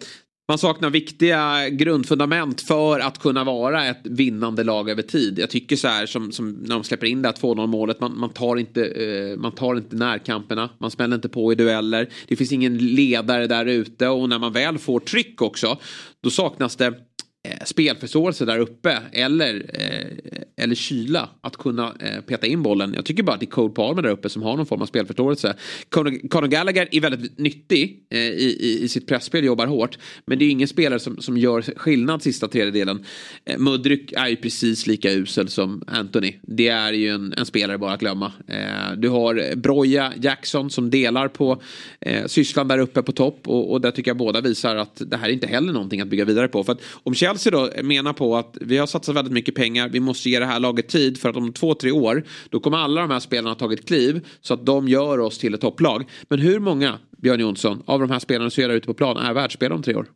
[0.48, 5.40] man saknar viktiga grundfundament för att kunna vara ett vinnande lag över tid.
[5.40, 8.20] Jag tycker så här som, som när de släpper in det här 2-0 målet, man,
[8.20, 12.10] man, tar inte, eh, man tar inte närkamperna, man smäller inte på i dueller.
[12.28, 15.78] Det finns ingen ledare där ute och när man väl får tryck också,
[16.24, 16.94] då saknas det
[17.48, 22.94] Eh, spelförståelse där uppe eller, eh, eller kyla att kunna eh, peta in bollen.
[22.94, 24.86] Jag tycker bara att det är Cole Palmer där uppe som har någon form av
[24.86, 25.56] spelförståelse.
[25.90, 29.98] Conor, Gallagher är väldigt nyttig eh, i, i, i sitt pressspel, jobbar hårt.
[30.26, 33.06] Men det är ingen spelare som, som gör skillnad sista tredjedelen.
[33.46, 36.34] Eh, Mudryk är ju precis lika usel som Anthony.
[36.42, 38.32] Det är ju en, en spelare bara att glömma.
[38.48, 41.62] Eh, du har Broja Jackson som delar på
[42.02, 43.48] eh, sysslan där uppe på topp.
[43.48, 46.08] Och, och där tycker jag båda visar att det här är inte heller någonting att
[46.08, 46.64] bygga vidare på.
[46.64, 50.00] För att om Chelsea då menar på att vi har satsat väldigt mycket pengar, vi
[50.00, 53.02] måste ge det här laget tid för att om två, tre år då kommer alla
[53.02, 56.10] de här spelarna ha tagit kliv så att de gör oss till ett topplag.
[56.30, 59.34] Men hur många, Björn Jonsson, av de här spelarna som är ute på plan är
[59.34, 60.08] världsspelare om tre år?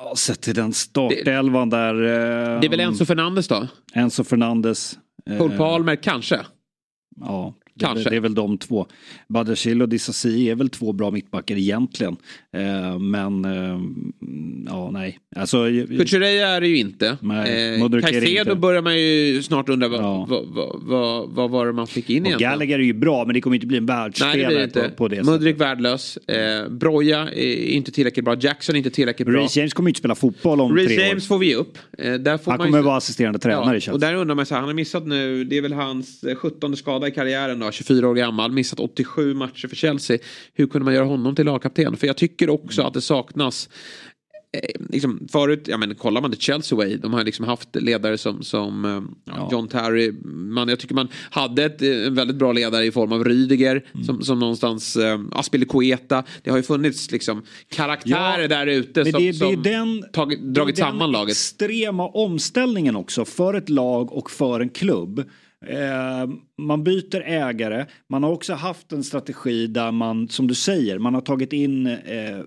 [0.00, 1.94] Ja, sett till den startelvan där.
[1.94, 3.66] Eh, Det är väl Enzo Fernandes då?
[3.94, 4.98] Enzo Fernandes.
[5.30, 6.40] eh, Paul Palmer kanske?
[7.20, 8.10] Ja, Kanske.
[8.10, 8.86] det är väl de två.
[9.28, 12.16] Badiashile och Disasi är väl två bra mittbackar egentligen.
[12.56, 13.80] Eh, men, eh,
[14.66, 15.18] ja nej.
[15.36, 15.66] Alltså,
[15.98, 17.16] Kukureya är det ju inte.
[17.20, 20.26] Nej, Eh, Caicedo börjar man ju snart undra vad, Ja.
[20.30, 22.50] vad, vad, vad, vad var det man fick in och egentligen?
[22.52, 25.60] Gallagher är ju bra men det kommer inte bli en världsspelare på, på det Mudrik
[25.60, 26.16] värdelös.
[26.16, 28.36] Eh, Broja är inte tillräckligt bra.
[28.40, 29.40] Jackson är inte tillräckligt bra.
[29.40, 31.28] Reece James kommer ju inte spela fotboll om Reece tre James år.
[31.28, 31.78] får vi upp.
[31.98, 33.94] Eh, där får Han man ju kommer se- vara assisterande tränare i Ja, Chelsea.
[33.94, 36.34] och där undrar man så här, han har missat nu, det är väl hans eh,
[36.36, 40.18] 17 skada i karriären då, 24 år gammal, missat 87 matcher för Chelsea.
[40.54, 41.96] Hur kunde man göra honom till lagkapten?
[41.96, 43.68] För jag tycker också att det saknas
[44.52, 48.18] eh, Liksom förut, ja men kollar man till Chelsea Way, de har liksom haft ledare
[48.18, 48.84] som, som
[49.26, 50.12] eh, John Terry.
[50.24, 53.84] Man, jag tycker man hade ett, eh, en väldigt bra ledare i form av Rydiger
[53.94, 54.04] Mm.
[54.06, 56.24] som, som någonstans, eh, Aspilicueta.
[56.42, 60.04] Det har ju funnits liksom karaktärer Ja, där ute som, det, det är som den,
[60.12, 61.30] tagit, det är dragit den samman laget.
[61.32, 65.24] extrema omställningen också för ett lag och för en klubb.
[65.68, 67.86] Eh, man byter ägare.
[68.08, 71.86] Man har också haft en strategi där man, som du säger, man har tagit in
[71.86, 72.44] eh, eh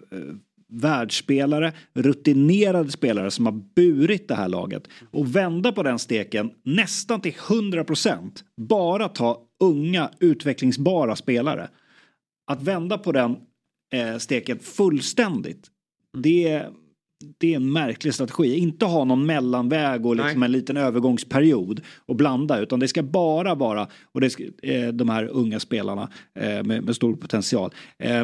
[0.70, 4.88] världsspelare, rutinerade spelare som har burit det här laget.
[5.12, 8.44] Och vända på den steken nästan till 100%.
[8.62, 11.70] Bara ta unga utvecklingsbara spelare.
[12.52, 13.38] Att vända på den
[13.94, 15.68] eh, steken fullständigt.
[16.18, 16.72] Det är,
[17.40, 18.58] det är en märklig strategi.
[18.58, 23.56] Inte ha någon mellanväg och liksom en liten övergångsperiod och blanda utan det ska bara
[23.56, 26.10] vara och det ska, eh, de här unga spelarna
[26.40, 27.72] eh, med, med stor potential.
[28.00, 28.22] Eh,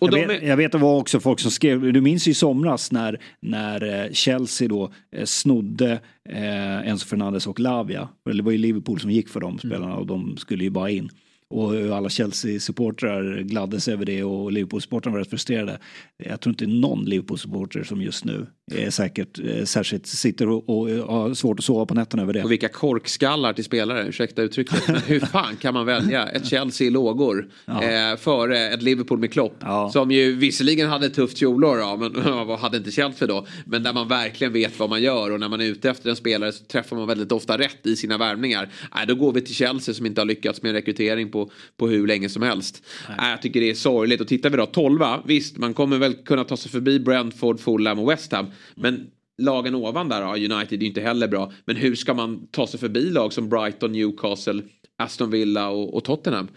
[0.00, 2.30] Och jag, vet, är- jag vet det var också folk som skrev, du minns ju
[2.30, 5.92] i somras när, när eh, Chelsea då eh, snodde
[6.28, 8.08] eh, Enzo Fernandes och Lavia.
[8.32, 11.08] Det var ju Liverpool som gick för de spelarna och de skulle ju bara in.
[11.54, 15.78] Och alla Chelsea-supportrar gladdes över det och Liverpool-supportrarna var rätt frustrerade.
[16.24, 20.88] Jag tror inte någon Liverpool-supporter som just nu är säkert eh, särskilt sitter och, och
[20.88, 22.44] har svårt att sova på nätterna över det.
[22.44, 24.88] Och vilka korkskallar till spelare, ursäkta uttrycket.
[24.88, 29.32] Men hur fan kan man välja ett Chelsea i lågor eh, före ett Liverpool med
[29.32, 29.64] Klopp?
[29.92, 33.46] Som ju visserligen hade ett tufft fjolår, ja, men vad hade inte Chelsea då?
[33.66, 36.16] Men där man verkligen vet vad man gör och när man är ute efter en
[36.16, 38.68] spelare så träffar man väldigt ofta rätt i sina värvningar.
[38.94, 41.35] Nej, då går vi till Chelsea som inte har lyckats med rekrytering på,
[41.76, 42.82] på hur länge som helst.
[43.08, 43.30] Nej.
[43.30, 44.20] jag tycker det är sorgligt.
[44.20, 47.98] Och tittar vi då 12, visst man kommer väl kunna ta sig förbi Brentford, Fulham
[47.98, 48.46] och West Ham.
[48.74, 49.06] Men
[49.38, 51.52] lagen ovan där, United är ju inte heller bra.
[51.64, 54.62] Men hur ska man ta sig förbi lag som Brighton, Newcastle,
[54.98, 56.48] Aston Villa och, och Tottenham?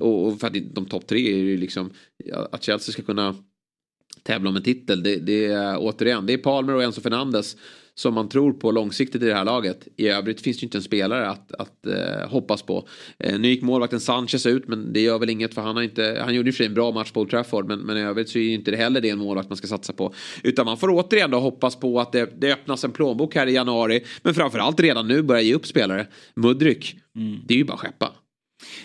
[0.00, 1.90] Och, och för att de topp tre är ju liksom
[2.52, 3.34] att Chelsea ska kunna
[4.22, 5.02] tävla om en titel.
[5.02, 7.56] Det, det är återigen, det är Palmer och Enzo Fernandes
[7.98, 9.88] som man tror på långsiktigt i det här laget.
[9.96, 12.88] I övrigt finns det ju inte en spelare att, att eh, hoppas på.
[13.18, 16.22] Eh, nu gick målvakten Sanchez ut men det gör väl inget för han har inte,
[16.24, 18.38] han gjorde ju för en bra match på Old Trafford men, men i övrigt så
[18.38, 20.14] är ju inte det heller det en målvakt man ska satsa på.
[20.42, 23.52] Utan man får återigen då hoppas på att det, det öppnas en plånbok här i
[23.52, 24.04] januari.
[24.22, 26.06] Men framförallt redan nu börja ge upp spelare.
[26.34, 26.96] Mudryk,
[27.46, 28.12] det är ju bara skeppa.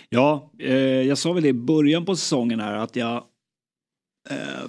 [0.08, 3.24] Ja, eh, jag sa väl det i början på säsongen här att jag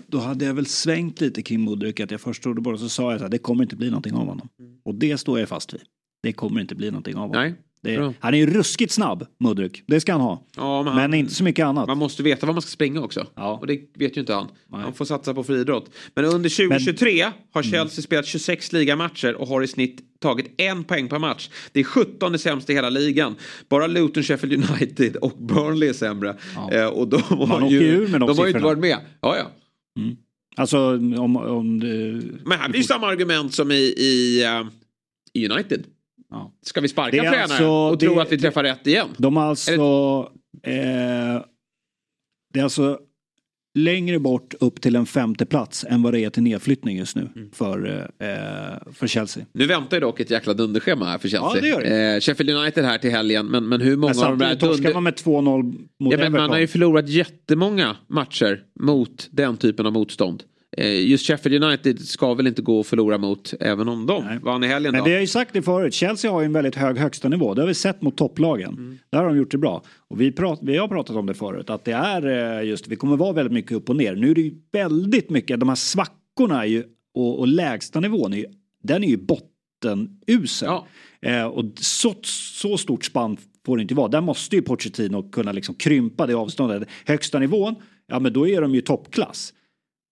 [0.07, 3.11] då hade jag väl svängt lite kring Mudryk att jag först trodde bara så sa
[3.11, 4.49] jag att det kommer inte bli någonting av honom.
[4.83, 5.81] Och det står jag fast vid.
[6.23, 7.41] Det kommer inte bli någonting av honom.
[7.41, 7.55] Nej,
[7.85, 8.13] det, bra.
[8.19, 9.83] han är ju ruskigt snabb, Mudryk.
[9.87, 10.43] Det ska han ha.
[10.57, 11.87] Ja, men, Men han, inte så mycket annat.
[11.87, 13.27] man måste veta vad man ska springa också.
[13.35, 13.57] Ja.
[13.61, 14.47] Och det vet ju inte han.
[14.67, 14.81] Nej.
[14.81, 15.89] Han får satsa på friidrott.
[16.15, 21.09] Men under 2023 har Chelsea spelat 26 ligamatcher och har i snitt tagit en poäng
[21.09, 21.49] per match.
[21.71, 23.35] Det är 17 sämst i hela ligan.
[23.69, 26.35] Bara Luton, Sheffield United och Burnley är sämre.
[26.55, 26.71] Ja.
[26.71, 28.97] Eh, och de har åker ju, ur med de de har ju inte varit med.
[29.21, 29.51] Ja, ja.
[30.55, 32.21] Alltså om, om det...
[32.45, 34.63] Men här blir ju samma argument som i, i, eh,
[35.33, 35.83] i United.
[36.35, 36.51] Ja.
[36.61, 39.07] Ska vi sparka Det tränaren alltså- och tro det- att vi träffar rätt igen?
[39.17, 39.71] De har alltså...
[40.63, 41.41] Eh,
[42.53, 42.99] det är alltså
[43.77, 47.29] längre bort upp till en femte plats än vad det är till nedflyttning just nu
[47.35, 47.51] Mm.
[47.51, 49.45] för, eh, för Chelsea.
[49.51, 51.51] Nu väntar ju dock ett jäkla dunderschema här för Chelsea.
[51.55, 52.13] Ja, det gör det.
[52.15, 53.45] Eh, Sheffield United här till helgen.
[53.45, 55.63] Men, men hur många Men av de här torskar man med 2-0
[55.99, 60.43] mot Ja, men man har ju förlorat jättemånga matcher mot den typen av motstånd.
[60.77, 64.39] Eh, Just Sheffield United ska väl inte gå och förlora mot även om de Nej.
[64.41, 65.05] vann i helgen Men då.
[65.05, 67.53] det har ju sagt det förut, Chelsea har ju en väldigt hög högsta nivå.
[67.53, 68.69] Det har vi sett mot topplagen.
[68.69, 68.97] Mm.
[69.11, 69.83] Där har de gjort det bra.
[70.07, 72.95] Och vi, prat, vi har pratat om det förut, att det är eh, just, vi
[72.95, 74.15] kommer vara väldigt mycket upp och ner.
[74.15, 78.37] Nu är det ju väldigt mycket, de här svackorna ju, och, och lägsta nivån är
[78.37, 78.45] ju,
[78.83, 80.67] den är ju bottenusel.
[80.67, 80.87] Ja.
[81.21, 82.15] Eh, och så,
[82.59, 84.07] så stort spann får det inte vara.
[84.07, 86.89] Där måste ju Pochettino kunna liksom krympa det avståndet.
[87.05, 87.75] Högsta nivån,
[88.07, 89.53] ja men då är de ju toppklass.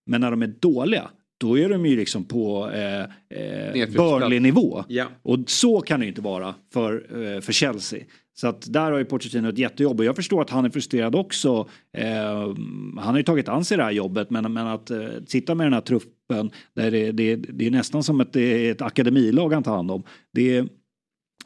[0.06, 3.02] Men när de är dåliga, då är de ju liksom på eh,
[3.40, 3.90] eh.
[3.90, 4.84] Burnley-nivå.
[4.88, 5.06] Ja.
[5.22, 6.94] Och så kan det ju inte vara för,
[7.36, 8.04] eh, för Chelsea.
[8.36, 11.16] Så att där har ju Pochettino ett jättejobb och jag förstår att han är frustrerad
[11.16, 11.70] också.
[11.98, 12.56] Eh,
[12.98, 15.66] han har ju tagit an sig det här jobbet men, men att eh, sitta med
[15.66, 19.64] den här truppen där det, det, det är nästan som ett, är ett akademilag han
[19.64, 20.04] tar hand om.
[20.34, 20.66] Det,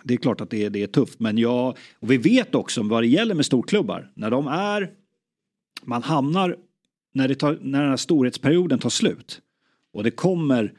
[0.04, 3.04] det är klart att det, det är tufft men jag, och vi vet också vad
[3.04, 4.12] det gäller med storklubbar.
[4.16, 4.90] När de är,
[5.84, 6.56] man hamnar,
[7.18, 9.42] när, det tar, när den här storhetsperioden tar slut
[9.94, 10.74] och det kommer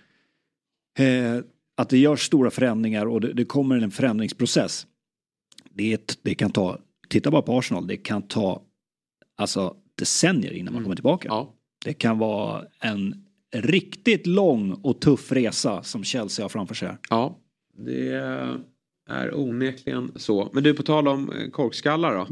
[0.99, 1.39] eh,
[1.76, 4.86] att det görs stora förändringar och det, det kommer en förändringsprocess.
[5.70, 6.78] Det, det kan ta,
[7.09, 8.62] titta bara på Arsenal, det kan ta
[9.36, 11.28] alltså decennier innan man kommer tillbaka.
[11.28, 11.55] Ja.
[11.84, 13.24] Det kan vara en
[13.55, 16.97] riktigt lång och tuff resa som Chelsea har framför sig.
[17.11, 17.39] Ja,
[17.76, 18.12] det
[19.09, 20.51] är onekligen så.
[20.53, 22.26] Men du, på tal om eh, korkskallar då.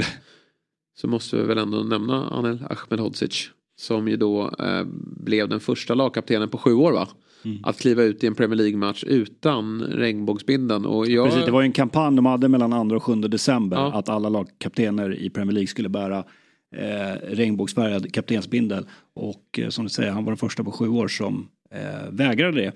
[0.96, 3.50] så måste vi väl ändå nämna Anel Ahmedhodzic.
[3.76, 4.84] Som ju då eh,
[5.16, 7.08] blev den första lagkaptenen på sju år va?
[7.44, 7.58] Mm.
[7.64, 10.86] Att kliva ut i en Premier League-match utan regnbågsbindeln.
[10.86, 11.26] Och jag...
[11.28, 13.92] Precis, det var ju en kampanj de hade mellan 2 och 7 december Ja.
[13.92, 16.24] att alla lagkaptener i Premier League skulle bära
[16.76, 18.86] eh, regnbågsfärgad kaptensbindel.
[19.14, 22.60] Och eh, som du säger, han var den första på sju år som eh, vägrade
[22.60, 22.72] det.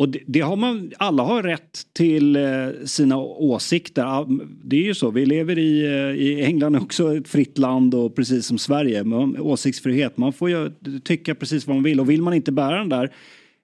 [0.00, 4.26] Och det, det har man, alla har rätt till eh, sina åsikter.
[4.64, 8.16] Det är ju så, vi lever i, eh, i England också ett fritt land och
[8.16, 9.04] precis som Sverige.
[9.04, 10.70] Man, åsiktsfrihet, man får ju
[11.04, 13.10] tycka precis vad man vill och vill man inte bära den där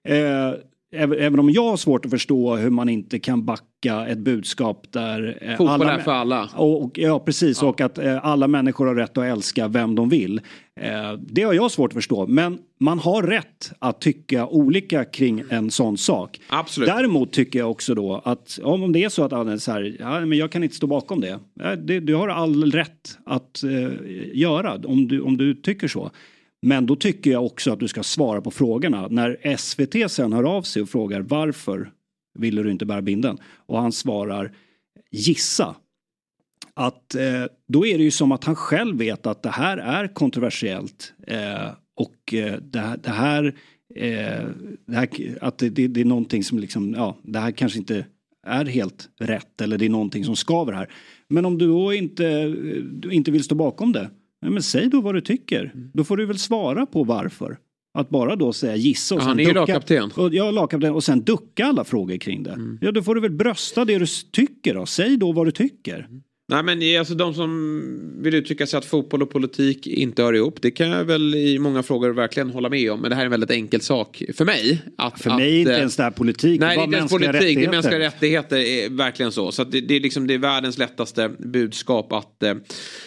[0.07, 0.53] eh,
[0.91, 5.37] även, om jag har svårt att förstå hur man inte kan backa ett budskap där
[5.41, 6.49] eh, Fotboll är för alla.
[6.55, 7.63] och, och, ja, precis.
[7.63, 10.41] Och att eh, alla människor har rätt att älska vem de vill.
[10.79, 12.27] Eh, det har jag svårt att förstå.
[12.27, 16.39] Men man har rätt att tycka olika kring en sån sak.
[16.49, 16.89] Absolut.
[16.89, 19.95] Däremot tycker jag också då att ja, om det är så att alla så här,
[19.99, 21.39] ja, men jag kan inte stå bakom det.
[21.53, 23.91] Ja, det du har all rätt att eh,
[24.33, 26.11] göra om du, om du tycker så.
[26.61, 29.07] Men då tycker jag också att du ska svara på frågorna.
[29.07, 31.91] När SVT sen hör av sig och frågar varför
[32.39, 33.37] ville du inte bära binden?
[33.65, 34.51] Och han svarar
[35.11, 35.75] gissa.
[36.73, 40.07] Att eh, då är det ju som att han själv vet att det här är
[40.07, 41.13] kontroversiellt.
[41.27, 43.45] Eh, och eh, det, här- det här,
[43.95, 44.47] eh,
[44.87, 45.09] det här
[45.41, 48.05] att det, det, det är någonting som liksom, ja, det här kanske inte
[48.47, 50.89] är helt rätt eller det är någonting som skaver här.
[51.29, 52.49] Men om du då inte, eh,
[52.83, 54.09] du inte vill stå bakom det,
[54.41, 55.73] ja, men säg då vad du tycker.
[55.93, 57.57] Då får du väl svara på varför.
[57.93, 60.11] Att bara då säga gissa och Ja, sen han är ju lagkapten.
[60.15, 62.57] och, ja, lagkapten och sen ducka alla frågor kring det.
[62.81, 64.85] Ja, då får du väl brösta det du tycker då.
[64.85, 66.07] Säg då vad du tycker.
[66.49, 70.61] Nej men alltså de som vill uttrycka sig att fotboll och politik inte hör ihop.
[70.61, 73.01] Det kan jag väl i många frågor verkligen hålla med om.
[73.01, 74.81] Men det här är en väldigt enkel sak för mig.
[74.97, 76.59] Att, För att, mig är inte eh, ens det här politik.
[76.59, 77.71] Nej, det är inte ens politik, det är rättigheter.
[77.71, 78.57] mänskliga rättigheter.
[78.57, 79.51] Är verkligen så.
[79.51, 82.53] Så att det, det, är liksom, det är världens lättaste budskap att eh,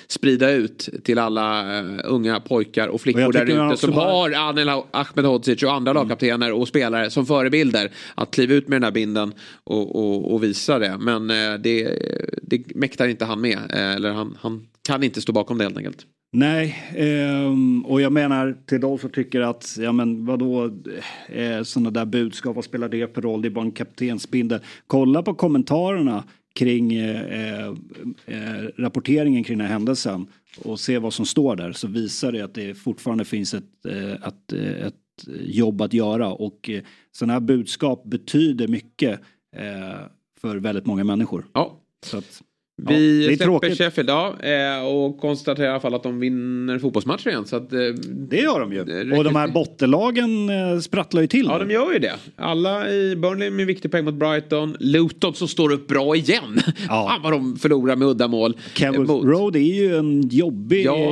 [0.08, 4.68] sprida ut till alla eh, unga pojkar och flickor där ute som bara- har Anel
[4.90, 7.90] Ahmedhodzic och andra lagkaptener och spelare som förebilder.
[8.14, 9.32] Att kliva ut med den här binden
[9.64, 10.96] och, och, och visa det.
[11.00, 11.98] Men eh, det,
[12.42, 13.58] det mäktar inte han med.
[13.58, 16.06] Eh, eller han, han kan inte stå bakom det helt enkelt.
[16.32, 20.64] Nej, ehm, och jag menar till de som tycker att, ja men vadå,
[21.28, 23.42] eh, sådana där budskap, vad spelar det för roll?
[23.42, 24.60] Det är bara en kaptensbindel.
[24.86, 26.24] Kolla på kommentarerna
[26.54, 27.66] kring eh,
[28.26, 30.26] eh, rapporteringen kring den här händelsen
[30.64, 34.12] och se vad som står där så visar det att det fortfarande finns ett, eh,
[34.12, 34.94] ett, eh, ett
[35.40, 39.20] jobb att göra och eh, sådana här budskap betyder mycket
[39.56, 40.06] eh,
[40.40, 41.46] för väldigt många människor.
[41.52, 41.80] Ja.
[42.06, 42.42] Så att,
[42.88, 43.78] Vi ja, släpper tråkigt.
[43.78, 47.46] Sheffield ja, eh, och konstaterar i alla fall att de vinner fotbollsmatcher igen.
[47.46, 47.78] Så att, eh,
[48.08, 48.80] Det gör de ju.
[49.18, 51.64] Och de här bottenlagen eh, sprattlar ju till Ja, nu.
[51.64, 52.12] de gör ju det.
[52.36, 54.76] Alla i Burnley med viktig poäng mot Brighton.
[54.80, 56.60] Luton som står upp bra igen.
[56.88, 57.06] Ja.
[57.10, 58.56] Fan vad de förlorar med uddamål.
[58.74, 61.10] Kenwood Mot- Road är ju en jobbig Ja.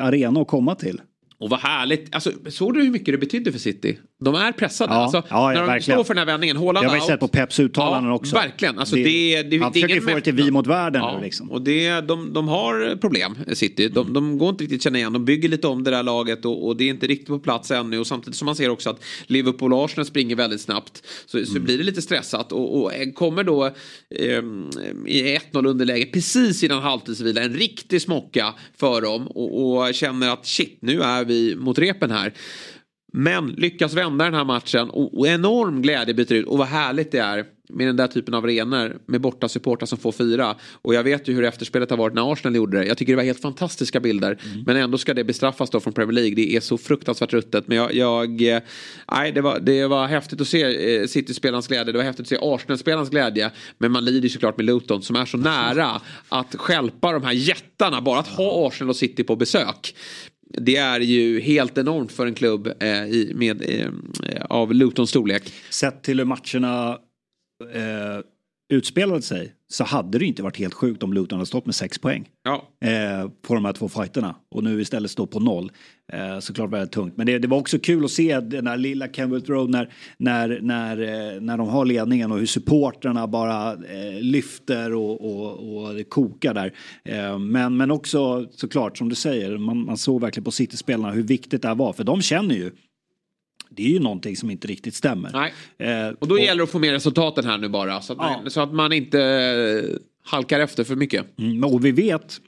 [0.00, 1.00] arena att komma till.
[1.38, 2.14] Och vad härligt.
[2.14, 3.98] Alltså, såg du hur mycket det betydde för City?
[4.24, 4.94] De är pressade.
[4.94, 5.96] Ja, alltså, ja, när de verkligen.
[5.96, 6.56] står för den här vändningen.
[6.56, 8.34] Haaland Jag har ju sett på Peps uttalanden Ja, också.
[8.36, 8.78] verkligen.
[8.78, 11.50] Alltså, det, det, han det försöker få det till vi mot världen Ja, nu liksom.
[11.50, 13.88] och det, de, de har problem, City.
[13.88, 15.12] De, de går inte riktigt känna igen.
[15.12, 17.70] De bygger lite om det där laget och, och det är inte riktigt på plats
[17.70, 17.98] ännu.
[17.98, 21.02] Och samtidigt som man ser också att Liverpool och Arsenal springer väldigt snabbt.
[21.26, 21.46] Så, Mm.
[21.46, 22.52] så blir det lite stressat.
[22.52, 23.64] Och, och kommer då
[24.20, 24.70] ehm,
[25.06, 27.42] i 1-0 underläge precis innan halvtidsvila.
[27.42, 29.26] En riktig smocka för dem.
[29.26, 32.32] Och, och känner att shit, nu är vi mot repen här.
[33.18, 36.46] Men lyckas vända den här matchen och, och enorm glädje byter ut.
[36.46, 39.98] Och vad härligt det är med den där typen av arenor med borta supportrar som
[39.98, 40.56] får fira.
[40.82, 42.86] Och jag vet ju hur efterspelet har varit när Arsenal gjorde det.
[42.86, 44.38] Jag tycker det var helt fantastiska bilder.
[44.66, 46.34] Men ändå ska det bestraffas då från Premier League.
[46.34, 47.68] Det är så fruktansvärt ruttet.
[47.68, 48.62] Men jag, jag eh,
[49.12, 51.92] nej, det var, det var häftigt att se eh, City-spelarnas glädje.
[51.92, 53.50] Det var häftigt att se Arsenal-spelarnas glädje.
[53.78, 58.00] Men man lider såklart med Luton som är så nära att stjälpa de här jättarna.
[58.00, 59.94] Bara att ha Arsenal och City på besök.
[60.56, 63.86] Det är ju helt enormt för en klubb eh, i, med, eh,
[64.32, 65.52] eh av Lutons storlek.
[65.70, 66.98] Sett till hur matcherna
[67.72, 68.20] eh,
[68.72, 71.98] utspelade sig så hade det inte varit helt sjukt om Luton hade stått med sex
[71.98, 72.68] poäng Ja.
[72.88, 74.34] eh, på de här två fighterna.
[74.54, 75.72] Och nu istället står på noll.
[76.12, 77.16] Eh, såklart väldigt tungt.
[77.16, 80.58] Men det, det var också kul att se den där lilla Kenwood Road när, när,
[80.62, 85.94] när, eh, när de har ledningen och hur supportrarna bara eh, lyfter och, och, och
[85.94, 86.72] det kokar där.
[87.04, 91.22] Eh, men, men också såklart som du säger, man, man såg verkligen på City-spelarna hur
[91.22, 91.92] viktigt det här var.
[91.92, 92.70] För de känner ju
[93.70, 95.30] det är ju någonting som inte riktigt stämmer.
[95.32, 95.52] Nej.
[96.08, 98.00] Eh, Och då gäller det att få med resultaten här nu bara.
[98.00, 98.50] Så att, man, Ja.
[98.50, 99.96] så att man inte eh,
[100.30, 101.38] halkar efter för mycket.
[101.38, 102.40] Mm, och vi vet,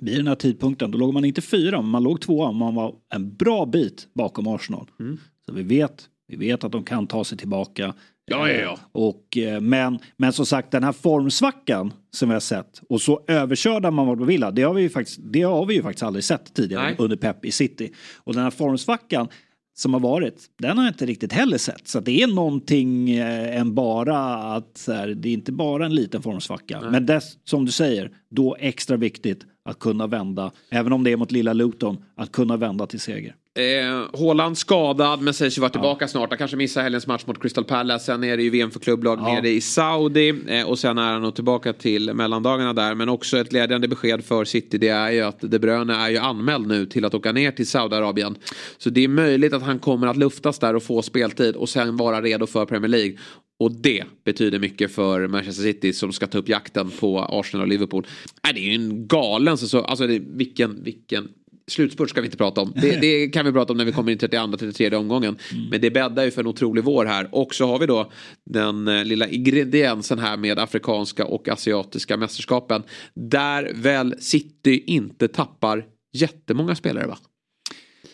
[0.00, 2.52] vid den här tidpunkten, då låg man inte fyra, men man låg tvåa.
[2.52, 4.86] Man var en bra bit bakom Arsenal.
[5.00, 5.18] Mm.
[5.46, 7.94] Så vi vet, vi vet att de kan ta sig tillbaka.
[8.26, 8.72] Ja, ja, ja.
[8.72, 13.24] Eh, Och, men, men som sagt, den här formsvackan som vi har sett och så
[13.28, 16.02] överkörda man var på Villa, det har vi ju faktiskt, det har vi ju faktiskt
[16.02, 16.94] aldrig sett tidigare Nej.
[16.98, 17.92] under Pep i City.
[18.16, 19.28] Och den här formsvackan
[19.74, 21.88] som har varit, den har jag inte riktigt heller sett.
[21.88, 25.94] Så det är någonting eh, än bara att så här, det är inte bara en
[25.94, 26.80] liten formsvacka.
[26.90, 31.16] Men dess, som du säger, då extra viktigt att kunna vända, även om det är
[31.16, 33.34] mot lilla Luton, att kunna vända till seger.
[33.58, 36.30] Eh, skadad men sägs ju vara tillbaka snart.
[36.30, 38.04] Han kanske missar helgens match mot Crystal Palace.
[38.04, 39.34] Sen är det ju VM för klubblag Ja.
[39.34, 40.34] nere i Saudi.
[40.48, 42.94] Eh, och sen är han nog tillbaka till mellandagarna där.
[42.94, 44.78] Men också ett glädjande besked för City.
[44.78, 47.66] Det är ju att De Bruyne är ju anmäld nu till att åka ner till
[47.66, 48.36] Saudiarabien.
[48.78, 51.56] Så det är möjligt att han kommer att luftas där och få speltid.
[51.56, 53.16] Och sen vara redo för Premier League.
[53.58, 57.68] Och det betyder mycket för Manchester City som ska ta upp jakten på Arsenal och
[57.68, 58.06] Liverpool.
[58.44, 59.84] Nej, det är ju en galen säsong.
[59.88, 61.28] Alltså det, vilken, vilken
[61.66, 62.72] Slutspurt ska vi inte prata om.
[62.76, 65.36] Det, det kan vi prata om när vi kommer in i 32-33 omgången.
[65.70, 67.28] Men det bäddar ju för en otrolig vår här.
[67.32, 68.12] Och så har vi då
[68.44, 72.82] den eh, lilla ingrediensen här med afrikanska och asiatiska mästerskapen.
[73.14, 77.18] Där väl City inte tappar jättemånga spelare va?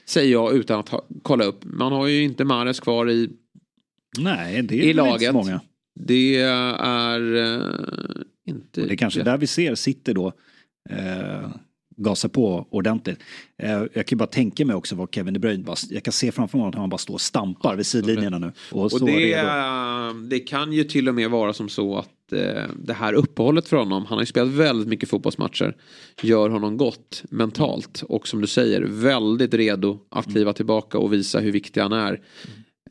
[0.05, 1.65] Säger jag utan att ha, kolla upp.
[1.65, 3.31] Man har ju inte Mares kvar i,
[4.19, 5.27] Nej, det är i väl inte laget.
[5.27, 5.61] så många.
[6.01, 7.65] Det är eh,
[8.47, 8.81] inte...
[8.81, 10.33] Och det är kanske där vi ser City då
[10.91, 11.49] eh,
[12.03, 13.19] gasa på ordentligt.
[13.59, 16.13] Eh, jag kan ju bara tänka mig också vad Kevin De Bruyne bara, jag kan
[16.13, 18.53] se framför mig att han bara står och stampar vid sidlinjerna nu.
[18.73, 19.43] Och, Och så det,
[20.29, 23.77] det kan ju till och med vara som så att eh, det här uppehållet för
[23.77, 25.77] honom, han har ju spelat väldigt mycket fotbollsmatcher,
[26.23, 28.03] gör honom gott mentalt.
[28.09, 30.35] Och som du säger, väldigt redo att Mm.
[30.35, 32.21] kliva tillbaka och visa hur viktig han är.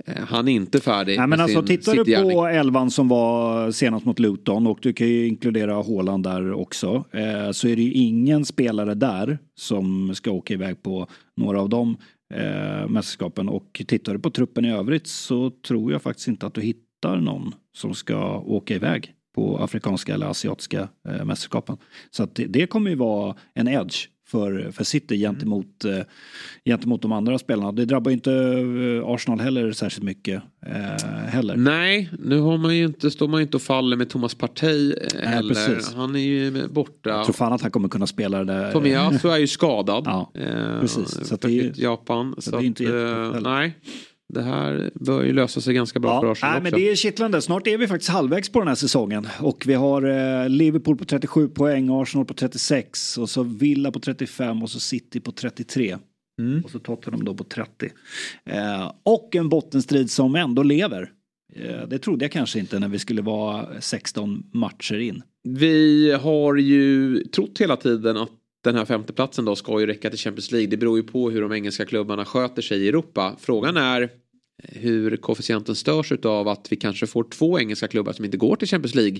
[0.05, 4.05] Eh, han är inte färdig Nej, men alltså tittar du på elvan som var senast
[4.05, 7.03] mot Luton och du kan ju inkludera Haaland där också.
[7.11, 11.69] Eh, så är det ju ingen spelare där som ska åka iväg på några av
[11.69, 11.97] de
[12.33, 13.49] eh, mästerskapen.
[13.49, 17.17] Och tittar du på truppen i övrigt så tror jag faktiskt inte att du hittar
[17.17, 21.77] någon som ska åka iväg på afrikanska eller asiatiska eh, mästerskapen.
[22.11, 25.97] Så att det, det kommer ju vara en edge för, för City gentemot, eh,
[26.65, 27.71] gentemot de andra spelarna.
[27.71, 30.75] Det drabbar ju inte eh, Arsenal heller särskilt mycket eh,
[31.27, 31.55] heller.
[31.55, 34.93] Nej, nu har man ju inte, står man ju inte och faller med Thomas Partey
[34.93, 35.53] eh, heller.
[35.53, 35.93] precis.
[35.93, 37.09] Han är ju borta.
[37.09, 38.71] Jag tror fan att han kommer kunna spela det där.
[38.71, 40.03] Tomiyasu är ju skadad.
[40.09, 40.31] Ja,
[40.81, 41.27] precis.
[41.27, 42.35] Så det är- Japan.
[42.37, 42.83] Så, det är inte
[43.35, 43.73] att, nej,
[44.33, 46.63] det här bör ju lösa sig ganska bra för Ja, Arsenal nej, också.
[46.63, 47.41] men det är kittlande.
[47.41, 49.27] Snart är vi faktiskt halvvägs på den här säsongen.
[49.39, 50.01] Och vi har
[50.43, 54.79] eh, Liverpool på 37 poäng, Arsenal på 36 och så Villa på 35 och så
[54.79, 55.97] City på 33.
[56.41, 56.61] Mm.
[56.63, 57.89] Och så Tottenham då på 30.
[58.45, 61.11] Eh, och en bottenstrid som ändå lever.
[61.55, 65.21] Eh, det trodde jag kanske inte när vi skulle vara 16 matcher in.
[65.43, 68.31] Vi har ju trott hela tiden att
[68.63, 70.67] den här femteplatsen då ska ju räcka till Champions League.
[70.67, 73.35] Det beror ju på hur de engelska klubbarna sköter sig i Europa.
[73.39, 74.09] Frågan är eh,
[74.63, 78.67] hur koefficienten störs av att vi kanske får två engelska klubbar som inte går till
[78.67, 79.19] Champions League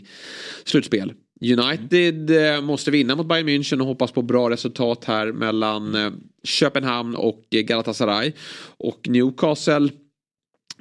[0.64, 1.14] slutspel.
[1.42, 2.66] United mm.
[2.66, 6.12] måste vinna mot Bayern München och hoppas på bra resultat här mellan eh,
[6.44, 8.32] Köpenhamn och Galatasaray.
[8.78, 9.90] Och Newcastle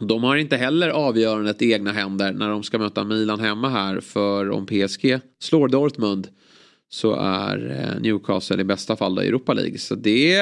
[0.01, 4.01] de har inte heller avgörandet i egna händer när de ska möta Milan hemma här.
[4.01, 6.29] För om PSG slår Dortmund
[6.89, 9.79] så är eh, Newcastle i bästa fall då i Europa League.
[9.79, 10.39] Så det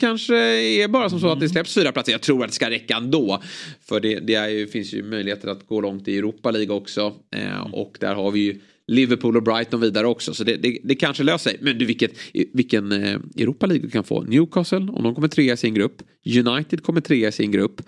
[0.00, 2.12] kanske är bara som så att det släpps fyra platser.
[2.12, 3.42] Jag tror att det ska räcka ändå.
[3.88, 7.14] För det, det ju, finns ju möjligheter att gå långt i Europa League också.
[7.36, 10.34] Eh, och där har vi ju Liverpool och Brighton vidare också.
[10.34, 11.58] Så det, det, det kanske löser sig.
[11.62, 12.12] Men du vilket,
[12.52, 14.22] vilken eh, Europa League du kan få.
[14.22, 16.02] Newcastle om de kommer trea i sin grupp.
[16.26, 17.82] United kommer trea i sin grupp.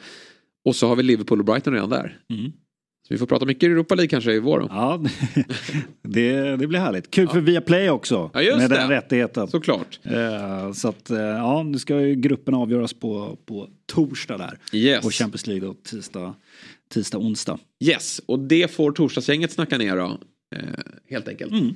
[0.65, 2.19] Och så har vi Liverpool och Brighton redan där.
[2.31, 2.53] Mm.
[3.13, 4.61] Vi får prata mycket Europa League kanske i vår.
[4.61, 4.67] då.
[4.71, 5.05] Ja,
[6.03, 7.11] det, det blir härligt.
[7.11, 8.31] Kul för Viaplay också.
[8.35, 8.77] Ja, med det.
[8.77, 9.49] den rättigheten.
[9.49, 10.01] Såklart.
[10.03, 14.59] Eh, så att, eh, ja, nu ska ju gruppen avgöras på, på torsdag där.
[14.73, 15.05] Yes.
[15.05, 16.35] Och Champions League då tisdag,
[16.95, 17.59] tisdag onsdag.
[17.85, 20.19] Yes, och det får torsdagsgänget snacka ner då.
[20.57, 20.63] Eh,
[21.11, 21.53] helt enkelt.
[21.53, 21.75] Mm.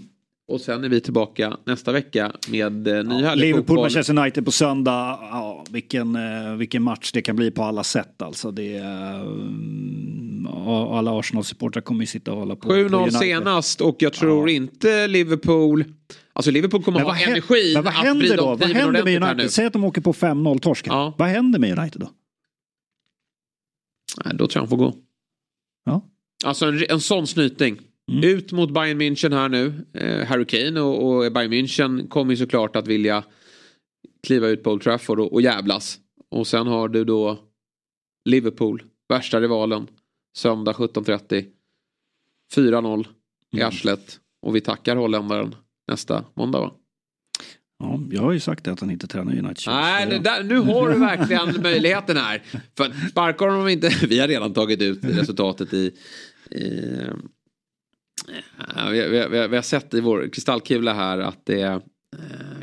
[0.48, 3.76] Och sen är vi tillbaka nästa vecka med eh, ny härlig Liverpool.
[3.78, 5.18] Manchester United på söndag.
[5.20, 8.50] Ja, vilken, eh, vilken match det kan bli på alla sätt alltså.
[8.50, 8.82] Det
[10.52, 12.68] ja, alla Arsenal-supportrar kommer ju sitta och hålla på.
[12.68, 13.12] på 7-0 United.
[13.20, 15.84] senast och jag tror inte Liverpool...
[16.32, 18.44] Alltså Liverpool kommer Men ha vad, hä- energin men vad händer då?
[18.46, 19.22] Vad händer med.
[19.22, 19.50] United?
[19.52, 20.92] Säg att de åker på 5-0 torsken.
[20.94, 21.14] Ja.
[21.18, 22.10] Vad händer med United då?
[24.24, 24.94] Nej, då tror jag han får gå.
[25.84, 26.02] Ja.
[26.44, 27.78] Alltså en, en sån snyting.
[28.12, 28.24] Mm.
[28.24, 29.72] Ut mot Bayern München här nu.
[29.94, 33.24] Eh, Harry Kane och, och Bayern München kommer ju såklart att vilja
[34.26, 35.98] kliva ut på Old Trafford och, och jävlas.
[36.30, 37.38] Och sen har du då
[38.24, 39.86] Liverpool, värsta rivalen.
[40.36, 41.46] Söndag 17.30.
[42.54, 43.06] 4-0
[43.52, 43.68] i Mm.
[43.68, 44.20] arslet.
[44.42, 45.54] Och vi tackar holländaren
[45.88, 46.72] nästa måndag va?
[47.78, 49.64] Ja, jag har ju sagt att han inte tränar United.
[49.66, 52.42] Nej, det där, nu har du verkligen möjligheten här.
[52.76, 55.92] För sparkar de inte, vi har redan tagit ut resultatet i...
[56.50, 57.00] i
[58.76, 61.80] ja, vi, vi, vi, vi har sett i vår kristallkula här att det eh,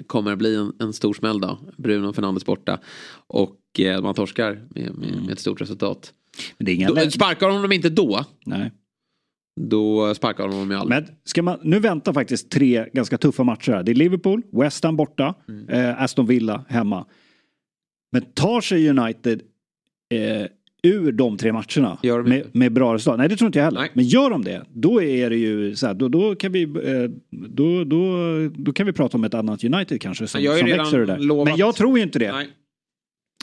[0.07, 1.59] kommer bli en, en stor smäll då.
[1.77, 2.79] Bruno Fernandes borta.
[3.27, 6.13] Och eh, man torskar med, med, med ett stort resultat.
[6.57, 8.71] Men det är inga Då, sparkar de dem inte då, Nej.
[9.61, 11.01] då sparkar de dem ju aldrig.
[11.03, 13.83] Men ska man, nu väntar faktiskt tre ganska tuffa matcher här.
[13.83, 15.69] Det är Liverpool, West Ham borta, Mm.
[15.69, 17.05] eh, Aston Villa hemma.
[18.11, 19.41] Men tar sig United
[20.13, 20.47] eh,
[20.83, 23.17] ur de tre matcherna de med, med bra resultat?
[23.19, 23.79] Nej, det tror inte jag heller.
[23.79, 23.89] Nej.
[23.93, 26.69] Men gör de det, då är det ju så här, då, då kan vi eh,
[27.49, 28.17] då, då,
[28.55, 31.05] då kan vi prata om ett annat United kanske som, jag som redan växer det
[31.05, 31.17] där.
[31.19, 32.31] lovat- Men jag tror ju inte det.
[32.31, 32.47] Nej.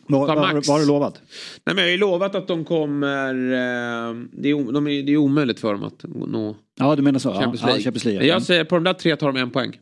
[0.06, 1.22] Vad, vad, vad har du lovat?
[1.64, 3.34] Nej men jag har ju lovat att de kommer...
[3.34, 7.18] Eh, det, är, de är, det är omöjligt för dem att nå Ja, du menar
[7.18, 7.28] så?
[7.28, 7.82] Ja, Champions ja, League.
[7.82, 8.26] Champions League.
[8.26, 9.78] Jag säger på de där tre tar de en poäng.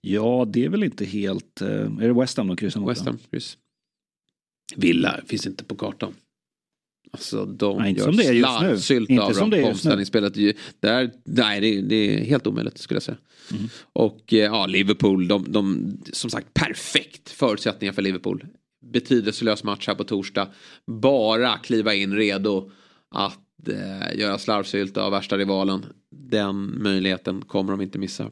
[0.00, 1.60] Ja, det är väl inte helt...
[1.60, 2.90] Eh, är det West Ham de kryssar mot?
[2.90, 3.58] West Ham, kryss.
[4.76, 6.14] Villa finns inte på kartan.
[7.10, 8.66] Alltså de Nej, inte gör som det är just nu.
[8.66, 10.52] slarvsylt Inte av som det är just nu.
[10.80, 13.16] Där, nej, det, det är helt omöjligt skulle jag säga.
[13.50, 13.68] Mm.
[13.92, 18.44] Och eh, ja, Liverpool, de, de, som sagt perfekt förutsättningar för Liverpool.
[18.92, 20.48] Betydelselös match här på torsdag.
[20.86, 22.70] Bara kliva in redo
[23.14, 23.38] att
[23.68, 25.86] eh, göra slarvsylt av värsta rivalen.
[26.16, 28.30] Den möjligheten kommer de inte missa.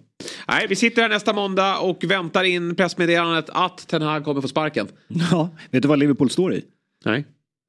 [0.48, 4.48] Nej, vi sitter här nästa måndag och väntar in pressmeddelandet att Ten Hag kommer få
[4.48, 4.88] sparken.
[5.30, 6.64] Ja, vet du vad Liverpool står i?
[7.04, 7.24] Nej.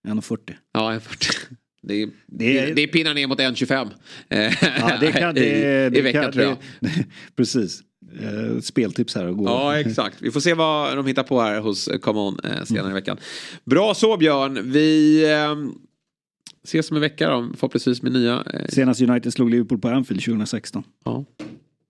[0.08, 0.54] 1,40.
[0.74, 1.36] Ja, 1,40.
[1.86, 3.90] Det är, Det är- är, det är pinnar ner mot 1,25.
[4.80, 6.58] Ja, det kan, det, I, det i veckan kan, tror jag.
[6.80, 7.06] Det,
[7.36, 7.82] precis.
[8.22, 9.46] Eh, speltips här och gå.
[9.46, 10.18] Ja, exakt.
[10.22, 12.94] Vi får se vad de hittar på här hos eh, Come On eh, senare i
[12.94, 13.18] veckan.
[13.64, 14.72] Bra så Björn.
[14.72, 15.56] Vi eh,
[16.64, 18.44] ses om en vecka då, förhoppningsvis med nya.
[18.54, 20.84] Eh, Senast United slog Liverpool på Anfield 2016.
[21.06, 21.26] ja.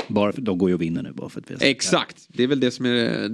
[0.07, 2.47] Bara för, de går ju och vinner nu bara för att vi Exakt, det är
[2.47, 3.29] väl det som är eh,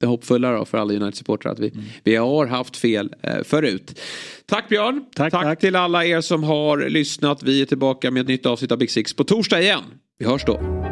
[0.00, 1.52] det hoppfulla då för alla United-supportrar.
[1.52, 1.72] Att vi,
[2.04, 4.00] vi har haft fel eh, förut.
[4.46, 5.04] Tack Björn.
[5.14, 5.60] Tack, tack.
[5.60, 7.42] till alla er som har lyssnat.
[7.42, 9.82] Vi är tillbaka med ett nytt avsnitt av Big Six på torsdag igen.
[10.18, 10.91] Vi hörs då.